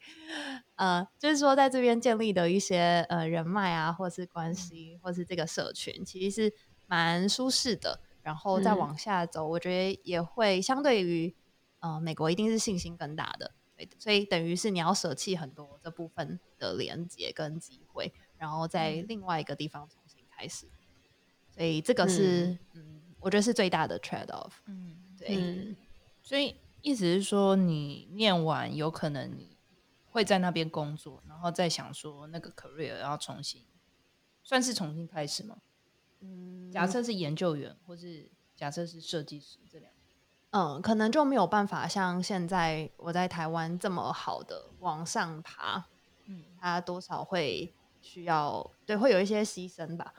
[0.76, 6.54] 呃，就是说在这边建立的一些呃人脉啊，或是关系，或是这个社群，其实是
[6.88, 8.00] 蛮舒适的。
[8.22, 11.34] 然后再嗯往下走，我觉得也会相对于
[11.80, 13.52] 呃美国一定是信心更大的。
[13.76, 20.68] 对，所以等于是你要舍弃很多这部分的连接跟机会，然后在另外一个地方重新开始。
[21.56, 24.52] 所以这个是嗯我觉得是最大的 trade off。
[24.66, 25.76] 嗯，对，嗯
[26.24, 29.58] 所以意思是说，你念完有可能你
[30.12, 33.64] 会在那边工作，然后再想说那个 career 要重新，
[34.44, 35.58] 算是重新开始吗？
[36.22, 39.98] 嗯，假设是研究员，或是假设是设计师，这两个
[40.52, 45.86] 嗯，可能就没有办法像现在我在台湾这么好的往上爬，
[46.26, 50.14] 嗯它多少会需要对，会有一些牺牲吧。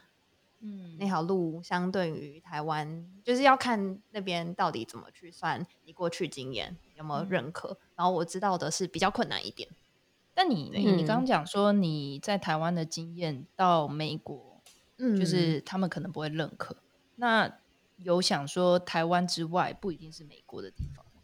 [0.60, 0.96] 嗯。
[0.98, 7.76] 那条路相对于台湾，就是要看那边到底怎么去算你过去经验有没有认可。
[7.96, 9.68] 然后我知道的是比较困难一点。
[10.32, 14.62] 但你你刚刚讲说你在台湾的经验到美国，
[14.96, 16.76] 嗯就是他们可能不会认可。
[17.16, 17.58] 那
[17.96, 21.20] 有想说台湾之外不一定是美国的地方吗，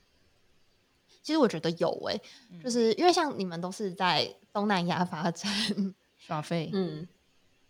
[1.22, 2.20] 其实我觉得有诶、
[2.50, 2.60] 嗯。
[2.60, 5.50] 就是因为像你们都是在东南亚发展，
[6.18, 7.08] 耍费，嗯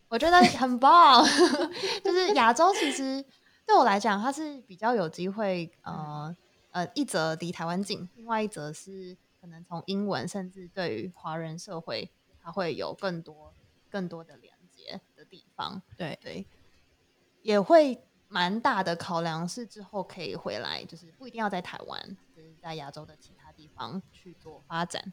[0.08, 1.24] 我觉得很棒。
[2.04, 3.24] 就是亚洲其实
[3.66, 6.34] 对我来讲，它是比较有机会，呃
[6.70, 12.10] 呃，一则离台湾近，另外一则是可能从英文甚至对于华人社会，
[12.42, 13.52] 它会有更多
[13.90, 15.80] 更多的连接的地方。
[15.96, 16.46] 对对，
[17.42, 17.98] 也会
[18.28, 25.12] 蛮大的考量是之后可以回来，就是不一定要在台湾，就是在亚洲的其他地方去做发展。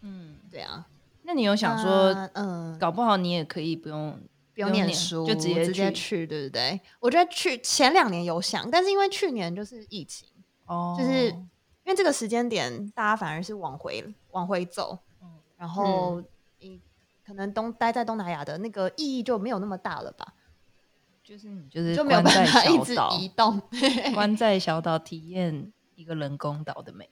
[0.00, 0.86] 嗯，对啊，
[1.26, 4.16] 那你有想说，那嗯，搞不好你也可以不用
[4.54, 6.80] 不用念书，就直接直接去去，对不对？
[7.00, 10.28] 我觉得去前两年有想，但是因为去年就是疫情，
[10.66, 16.22] 哦，就是因为这个时间点，大家反而是往回往回走，嗯然后
[16.60, 16.80] 你
[17.26, 20.32] 可能东待在东南亚的那个意义就没有那么大了吧，
[21.24, 23.60] 就是你就是就没有在办法一直移动。
[24.14, 27.10] 关在小岛体验一个人工岛的美，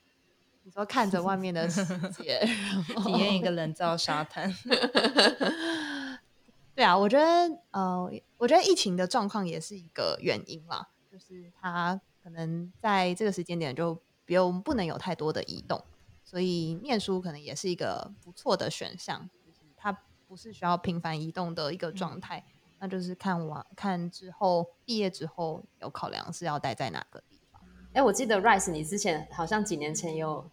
[0.65, 2.41] 你说看着外面的世界，
[3.05, 4.51] 体验一个人造沙滩。
[6.75, 13.95] 对啊，我觉得呃，我觉得疫情的状况也是一个原因啦，就是它可能在这个时间点就
[14.27, 15.85] 不用不能有太多的移动，
[16.25, 19.93] 所以念书可能也是一个不错的选项，就是它
[20.27, 22.45] 不是需要频繁移动的一个状态，
[22.81, 27.61] 那就是看完看之后毕业之后有考量是要待在哪个地方。
[27.93, 30.51] 哎，我记得 Rice，你之前好像几年前有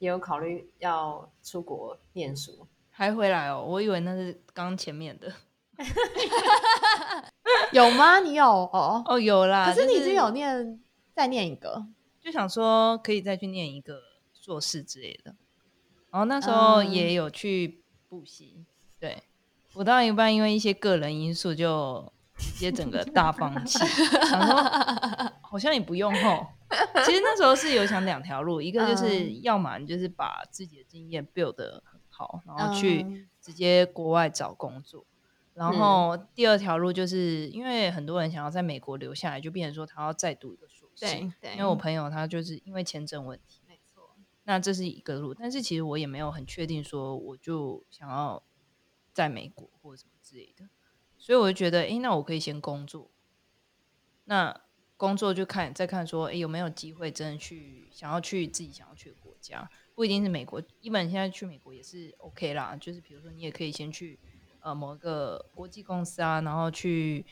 [0.00, 5.32] 也有考虑要出国念书，还回来哦，我以为那是刚前面的
[7.72, 8.18] 有吗？
[8.18, 9.02] 你有哦？
[9.06, 9.66] 哦，有啦。
[9.66, 10.80] 可是你就已经有念
[11.14, 11.86] 再念一个，
[12.18, 14.00] 就想说可以再去念一个
[14.32, 15.36] 硕士之类的，
[16.10, 18.64] 然后那时候嗯也有去补习，
[18.98, 19.22] 对，
[19.74, 22.10] 补到一半，因为一些个人因素就
[22.40, 23.78] 直接整个大放弃，
[24.32, 24.56] 然后
[25.42, 26.46] 好像也不用吼。
[27.04, 35.04] 其实那时候是有想两条路，一个就是嗯要么你就是把自己的经验 build 得很好，然后去嗯直接国外找工作。
[35.52, 41.04] 然后第二条路就是因为很多人想要在美国留下来，就变成说他要再读一个硕士。
[41.04, 44.14] 对对，因为我朋友他就是因为签证问题，没错，
[44.44, 48.42] 那这是一个路，但是其实我也没有很确定说我就想要
[49.12, 50.64] 在美国或者什么之类的，
[51.20, 53.12] 所以我就觉得，哎，那我可以先工作，
[54.24, 54.58] 那
[54.96, 64.18] 工作就看再看说，哎，有没有机会真的去想要去自己想要去的国家，不一定是美国，一本现在去美国也是 OK 啦，就是比如说你也可以先去
[64.60, 67.26] 呃某一个国际公司啊，然后去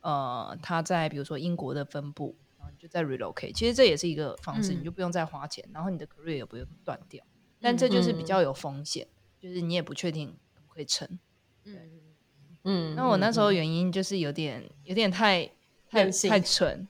[0.00, 4.78] 呃他在比如说英国的分部，然后你就再 relocate，其实这也是一个方式，嗯。
[4.80, 7.22] 你就不用再花钱，然后你的 career 也不用断掉，
[7.60, 8.26] 但这就是比嗯。
[8.26, 11.18] 较有风险，就是你也不确定可不可以成。
[11.66, 11.93] 嗯，
[12.64, 15.48] 嗯，那我那时候嗯原因就是有点有点太
[15.88, 16.86] 太太蠢，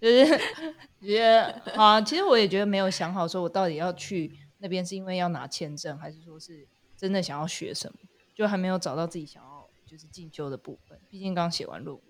[0.00, 0.38] 就是
[1.00, 6.66] 觉得啊，其实我也觉得没有想好，说我到底要去那边是因为要拿签证，还是说是
[6.96, 7.98] 真的想要学什么，
[8.34, 10.98] 就还没有找到自己想要就是进修的部分。
[11.10, 12.04] 毕竟刚写完论文，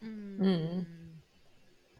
[0.00, 0.86] 嗯嗯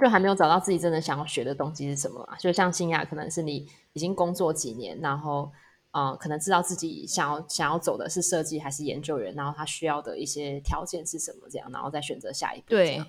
[0.00, 2.36] 就还没有找到自己真的想要学的东西是什么啊？
[2.36, 5.50] 就像新雅，可能是你已经工作几年，然后
[5.94, 12.66] 呃，可能知道自己想要想要走的是设计还是研究员，然后他需要的一些条件是什么，这样，然后再选择下一步。
[12.70, 13.00] 对，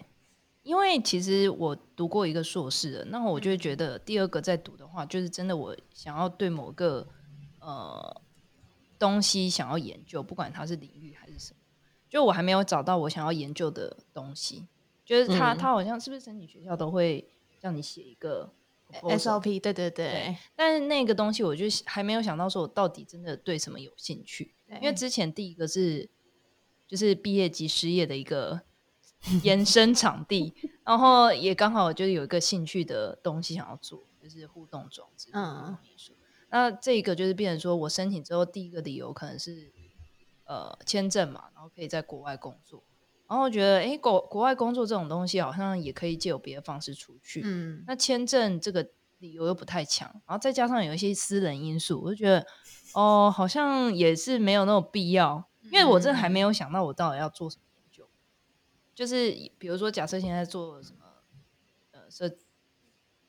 [0.61, 7.07] 因为其实我读过一个硕士的，那我就会嗯觉得第二个在读的话，就是真的我想要对某个
[7.59, 8.21] 呃
[8.99, 11.59] 东西想要研究，不管它是领域还是什么，
[12.07, 14.67] 就我还没有找到我想要研究的东西。
[15.03, 17.27] 就是他，嗯他好像是不是申请学校都会
[17.61, 18.51] 让你写一个
[18.91, 26.09] SOP，对对对，但是那个东西我就还没有想到说我到底真的对什么有兴趣，因为之前第一个是
[26.87, 28.61] 就是毕业及失业的一个
[29.43, 30.53] 延伸场地，
[30.85, 35.43] 然后也刚好就是有一个兴趣的东西想要做，就是互动装置，嗯。
[35.65, 36.13] 嗯，艺术。
[36.49, 39.73] 那这个就是变成说我申请之后第一个理由可能是
[40.45, 42.83] 呃签证嘛，然后可以在国外工作，
[43.27, 52.45] 然后我觉得哎，国国外工作这种东西好像也可以借有别的方式出去，嗯，那签证这个理由又不太强，然后再加上有一些私人因素，我就觉得
[52.93, 58.07] 哦，好像也是没有那种必要，因为我真的还没有想到我到底要做什么研究。
[58.93, 61.05] 就是比如说，假设现在做什么
[61.91, 62.29] 呃设，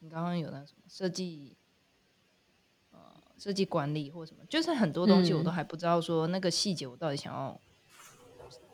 [0.00, 1.56] 你刚刚有那什么设计，
[2.92, 2.98] 呃，
[3.38, 7.58] 设计管理或什么，就是很多东西我都嗯还不知道说那个细节我到底想要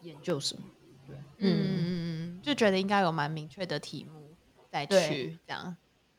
[0.00, 0.62] 研究什么。
[0.66, 0.81] 嗯
[1.42, 4.34] 嗯嗯嗯，就觉得应该有蛮明确的题目
[4.70, 5.76] 再去这样，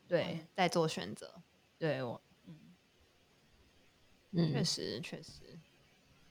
[0.08, 1.32] 对再做选择。
[1.78, 2.54] 对，我嗯。
[4.52, 5.58] 确实确实，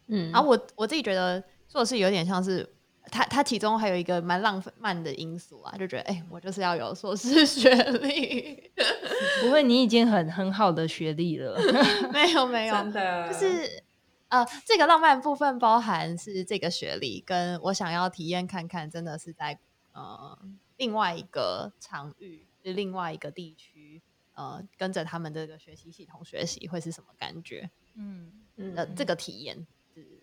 [0.08, 0.32] 嗯。
[0.32, 2.68] 然后我我自己觉得硕士有点像是。
[3.12, 8.72] 他他其中还有一个蛮浪费慢的因素啊，就觉得哎、我就是要有硕士学历，
[9.42, 11.60] 不会，你已经很很好的学历了。
[12.14, 13.28] 没有没有，真的。
[13.28, 13.83] 就是
[14.34, 19.60] 呃，这个浪漫部分包含是这个学历，跟我想要体验看看，真的是在
[19.92, 20.36] 呃
[20.78, 24.02] 另外一个场域，就是另外一个地区，
[24.34, 27.70] 呃，跟着他们这个学习系统学习会是什么感觉？
[27.94, 29.68] 嗯，嗯呃，这个体验，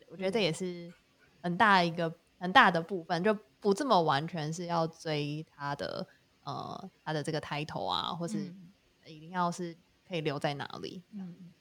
[0.09, 0.93] 我觉得这也是
[1.41, 6.05] 很大一个很大的部分，就不这么完全是要追他的
[6.43, 8.73] 呃他的这个 title 啊，或是嗯
[9.07, 9.77] 一定要是
[10.09, 11.01] 可以留在哪里。
[11.13, 11.53] 嗯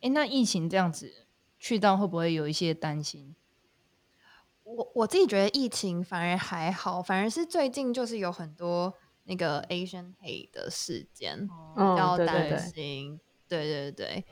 [0.00, 1.21] 哎、那疫情这样子
[1.62, 3.36] 去到会不会有一些担心？
[4.64, 8.92] 我我自己觉得疫情反而还好，反而是最近就是有很多
[9.22, 13.20] 那个 Asian hate 的事件，嗯比较对对担对心。
[13.46, 14.24] 对对对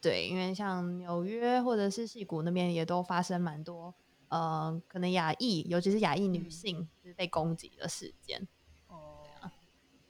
[0.00, 3.94] 对，因为像纽约或者是戏谷那边也都发生蛮多，
[4.26, 8.48] 呃，可能亚裔，尤其是亚裔女性就是被攻击的事件。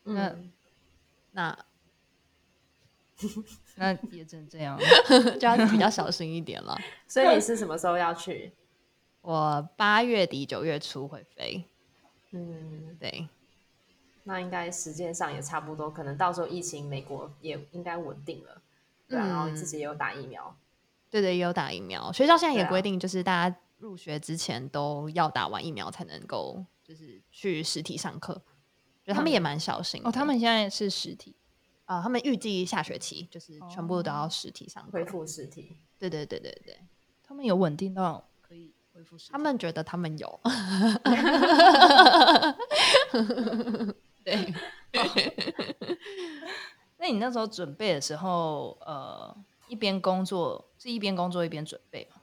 [0.05, 0.51] 嗯
[1.33, 1.67] 那
[3.77, 4.79] 那也只能这样。
[5.39, 6.77] 就要比较小心一点了。
[7.09, 8.53] 所以你是什么时候要去？
[9.23, 11.65] 我八月底九月初会飞，
[12.31, 13.29] 嗯，对，
[14.23, 18.63] 那应该时间上也差不多，可能到时候疫情美国也应该稳定了，
[19.09, 20.57] 对啊，然后自己也有打疫苗，
[21.11, 22.13] 对对，也有打疫苗。
[22.13, 28.41] 学校现在也规定，就是大家入学之前都要打完疫苗才能够，就是去实体上课。
[29.05, 31.35] 就他们也蛮小心的哦，他们现在是实体，
[31.87, 34.91] 啊、他们预计下学期就是全部都要实体上课。
[34.93, 35.77] 恢复实体。
[35.99, 36.79] 对对对对对，
[37.23, 39.33] 他们有稳定到可以恢复实体。
[39.33, 40.41] 他们觉得他们有。
[44.25, 44.53] 对，
[46.99, 49.37] 那你那时候准备的时候，呃，
[49.69, 52.21] 一边工作是一边工作一边准备嘛？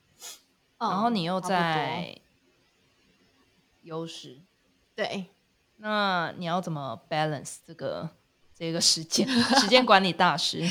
[0.80, 2.18] 然后你又在
[3.84, 4.42] 优势，
[4.94, 5.28] 对，
[5.78, 8.10] 那你要怎么 balance 这个
[8.64, 9.28] 这个时间
[9.60, 10.62] 时间管理大师，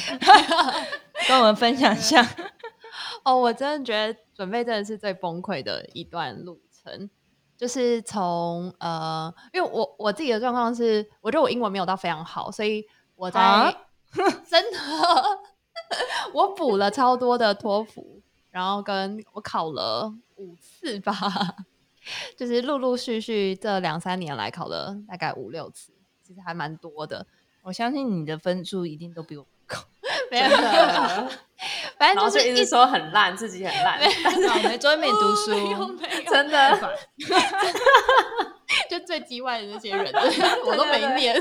[1.28, 2.26] 跟我们分享一下。
[3.22, 7.10] 哦，我真的觉得准备真的是最崩溃的一段路程，
[7.54, 12.82] 就是从呃，因为我我自己的状况是，我觉得我英文没有到非常好，所以
[13.14, 13.70] 我在、啊
[14.48, 14.78] 真的
[16.32, 21.14] 我补了超多的托福，然后跟我考了五次吧，
[22.38, 27.26] 就是陆陆续续这两三年来考了大概五六次，其实还蛮多的。
[27.62, 29.78] 我相信你的分数一定都比我高，
[30.30, 31.30] 没有真，的，
[31.96, 36.98] 反正就是就一直说很烂，自己很烂，倒霉昨天没读书，没有没有真的。
[38.88, 40.12] 就最叽歪的那些人，
[40.66, 41.36] 我都没念。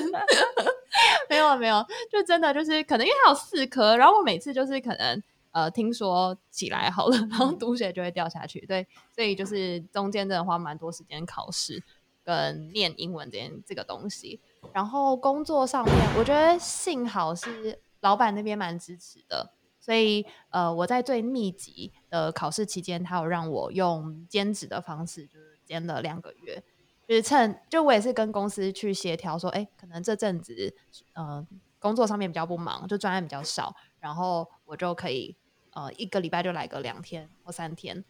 [1.29, 8.59] 没有没有，就真的就是可能因为它有四科，然后我每次就是可能呃听说起来好了，然后读写就会掉下去。
[8.65, 11.81] 对，所以就是中间真的花蛮多时间考试
[12.23, 14.39] 跟念英文这件这个东西。
[14.73, 26.63] 然后工作上面，我觉得幸好是老板那边蛮支持的，所以呃我在最密集的考试期间，他有让我用兼职的方式，就是兼了两个月。
[27.07, 30.73] 就是趁就我也是跟公司去协调说，哎、可能这阵子
[31.13, 31.45] 呃
[31.77, 35.35] 工作上面比较不忙，就专案比较少，然后我就可以
[35.73, 38.05] 呃一个礼拜就来个两天或三天，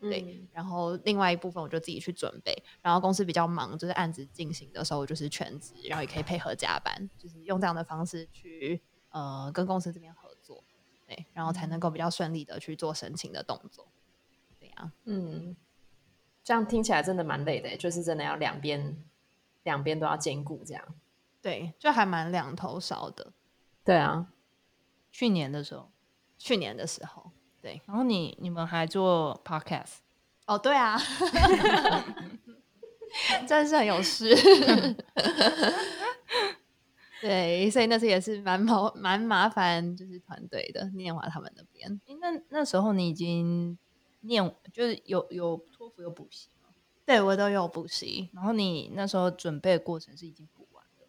[0.00, 0.48] 对，嗯。
[0.52, 8.80] 然后另外一部分我就自己去准备，然后公司比较忙，就是案子进行的时候，我就是全职，然后也可以配合加班，就是用这样的方式去
[9.10, 10.62] 呃跟公司这边合作，
[11.06, 13.88] 对，然后才能够比较顺利的去做申请的动作，
[14.58, 15.56] 对呀、嗯，
[16.44, 19.02] 这样听起来真的蛮累的，就是真的要两边
[19.64, 20.84] 两边都要兼顾，这样。
[21.40, 23.32] 对，就还蛮两头烧的。
[23.84, 24.32] 对啊，
[25.12, 25.90] 去年的时候，
[26.36, 27.30] 去年的时候，
[27.60, 29.96] 对，然后你你们还做 podcast，
[30.46, 30.98] 哦，对啊，
[33.46, 34.34] 真的是很有事。
[37.20, 42.00] 对，所以那次也是蛮麻蛮麻烦，就是团队的念华他们那边。
[42.20, 43.76] 那那时候你已经
[44.20, 46.68] 念就是有有托福有补习吗？
[47.04, 51.08] 对我都有补习，然后你那时候准备的过程是已经补完了，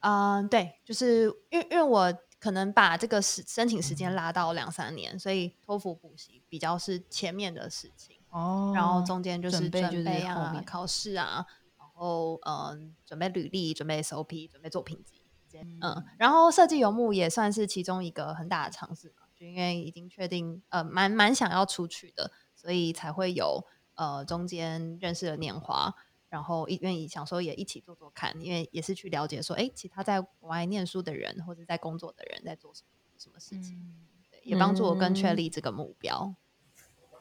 [0.00, 8.16] 嗯、对，就是因为因为我可能把这个时申请时间拉到两三年，所以托福补习比较是前面的事情。
[8.30, 11.46] 哦然后中间就是准备就是备啊、考试啊，
[11.78, 23.64] 然后嗯、准备履历、准备 SOP、准备作品集这嗯，然后设计游牧也算是其中一个很大的尝试嘛，就因为已经确定呃蛮蛮想要出去的，所以才会有
[23.94, 25.94] 呃中间认识了年华，
[26.36, 33.82] 然后一愿意想说也一起做做看，因为也是去了解说，哎，其他在国外念书的人或者在工作的人在做什么什么事情，
[34.30, 36.34] 对，也帮助我更确立这个目标。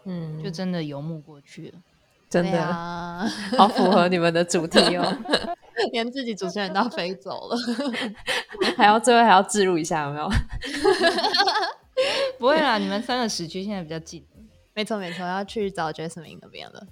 [0.03, 1.81] 嗯，就真的游牧过去了，
[2.29, 3.25] 真的啊，
[3.57, 5.17] 好符合你们的主题哦。
[5.93, 7.55] 连自己主持人都飞走了，
[8.75, 10.29] 还要最后还要置入一下，有没有？
[12.37, 14.27] 不会啦，你们三个时区现在比较近。
[14.73, 16.85] 没错没错，要去找 Jasmine 那边了。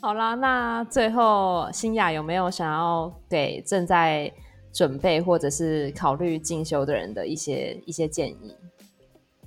[0.00, 4.32] 好啦，那最后新雅有没有想要给正在
[4.72, 8.56] 准备或者是考虑进修的人的一些一些建议？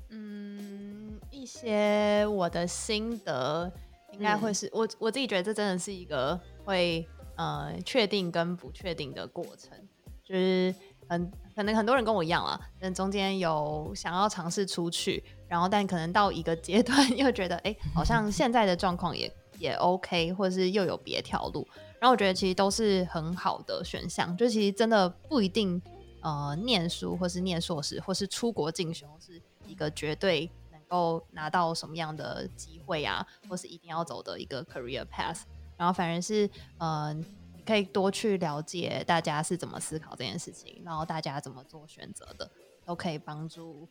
[0.09, 3.71] 嗯，一些我的心得
[4.11, 7.07] 应该会是我我自己觉得这真的是一个会。
[7.35, 9.75] 呃，确定跟不确定的过程，
[10.23, 10.71] 就是
[11.09, 19.27] 很可能很多人跟我一样啊，但中间有想要尝试出去，然后但可能到一个阶段 又觉得，哎，好像现在的状况也
[19.63, 21.65] 也 OK，或者是又有别条路，
[21.97, 25.81] 然后我觉得其实都是很好的选项，就其实真的不一定，
[26.19, 35.43] 呃，念书或是念硕士或是出国进修是一个绝对能够拿到什么样的机会啊，或是一定要走的一个 career path。
[35.77, 42.51] 然后反而是，呃，你可以多去了解大家是怎么思考这件事情，然后大家怎么做选择的，
[42.85, 43.87] 都可以帮助，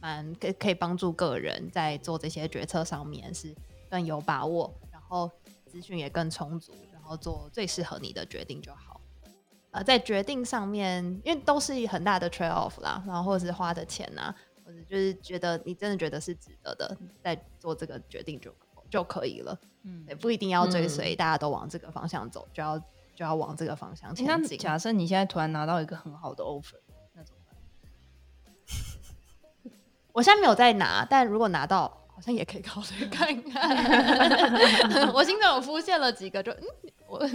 [0.00, 3.54] 蛮可可以帮助个人在做这些决策上面是
[3.90, 4.72] 更有把握，
[5.08, 5.30] 后
[5.66, 9.00] 资讯也更充足，然后做最适合你的决定就好。
[9.70, 14.34] 呃，在决定上面，因为都是很大的 trade off 啦，然后或者是花的钱呐，
[14.64, 18.54] 或者就是觉得你真的觉得是值得的，在做这个决定就。
[18.90, 24.56] 就可以了，嗯，也不一定要追随，大家都往这个方向走，就要就要往这个方向前进。
[24.56, 26.76] 假设你现在突然拿到一个很好的 offer，
[27.14, 27.56] 那怎么办？
[30.12, 35.12] 我现在没有在拿，但如果拿到，好像也可以考虑看看。
[35.12, 36.66] 我心中有浮现了几个，就嗯，
[37.08, 37.26] 我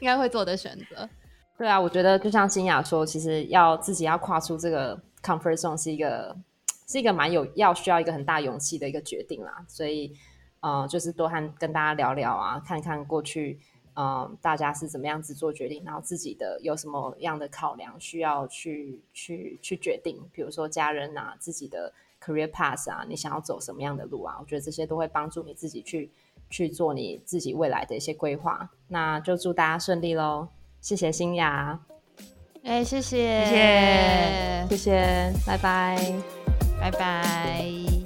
[0.00, 1.08] 应该会做的选择。
[1.56, 6.36] 对啊，我觉得就像新雅说，其实要自己要跨出这个 comfort zone 是一个
[6.86, 10.14] 是一个蛮有要需要一个很大勇气的一个决定啦，所以。
[10.60, 13.60] 呃，就是多和跟大家聊聊啊，看看过去，
[13.94, 21.92] 嗯，大家是怎么样子做决定，然后自己的有什么样的考量需要去去去决定，比如说家人啊，自己的
[22.22, 24.36] career path 啊，你想要走什么样的路啊？
[24.40, 26.10] 我觉得这些都会帮助你自己去
[26.50, 28.70] 去做你自己未来的一些规划。
[28.88, 30.48] 那就祝大家顺利喽！
[30.80, 31.80] 谢谢新雅，
[32.62, 35.98] 哎，谢谢，谢谢，谢谢，拜拜，
[36.80, 37.97] 拜拜。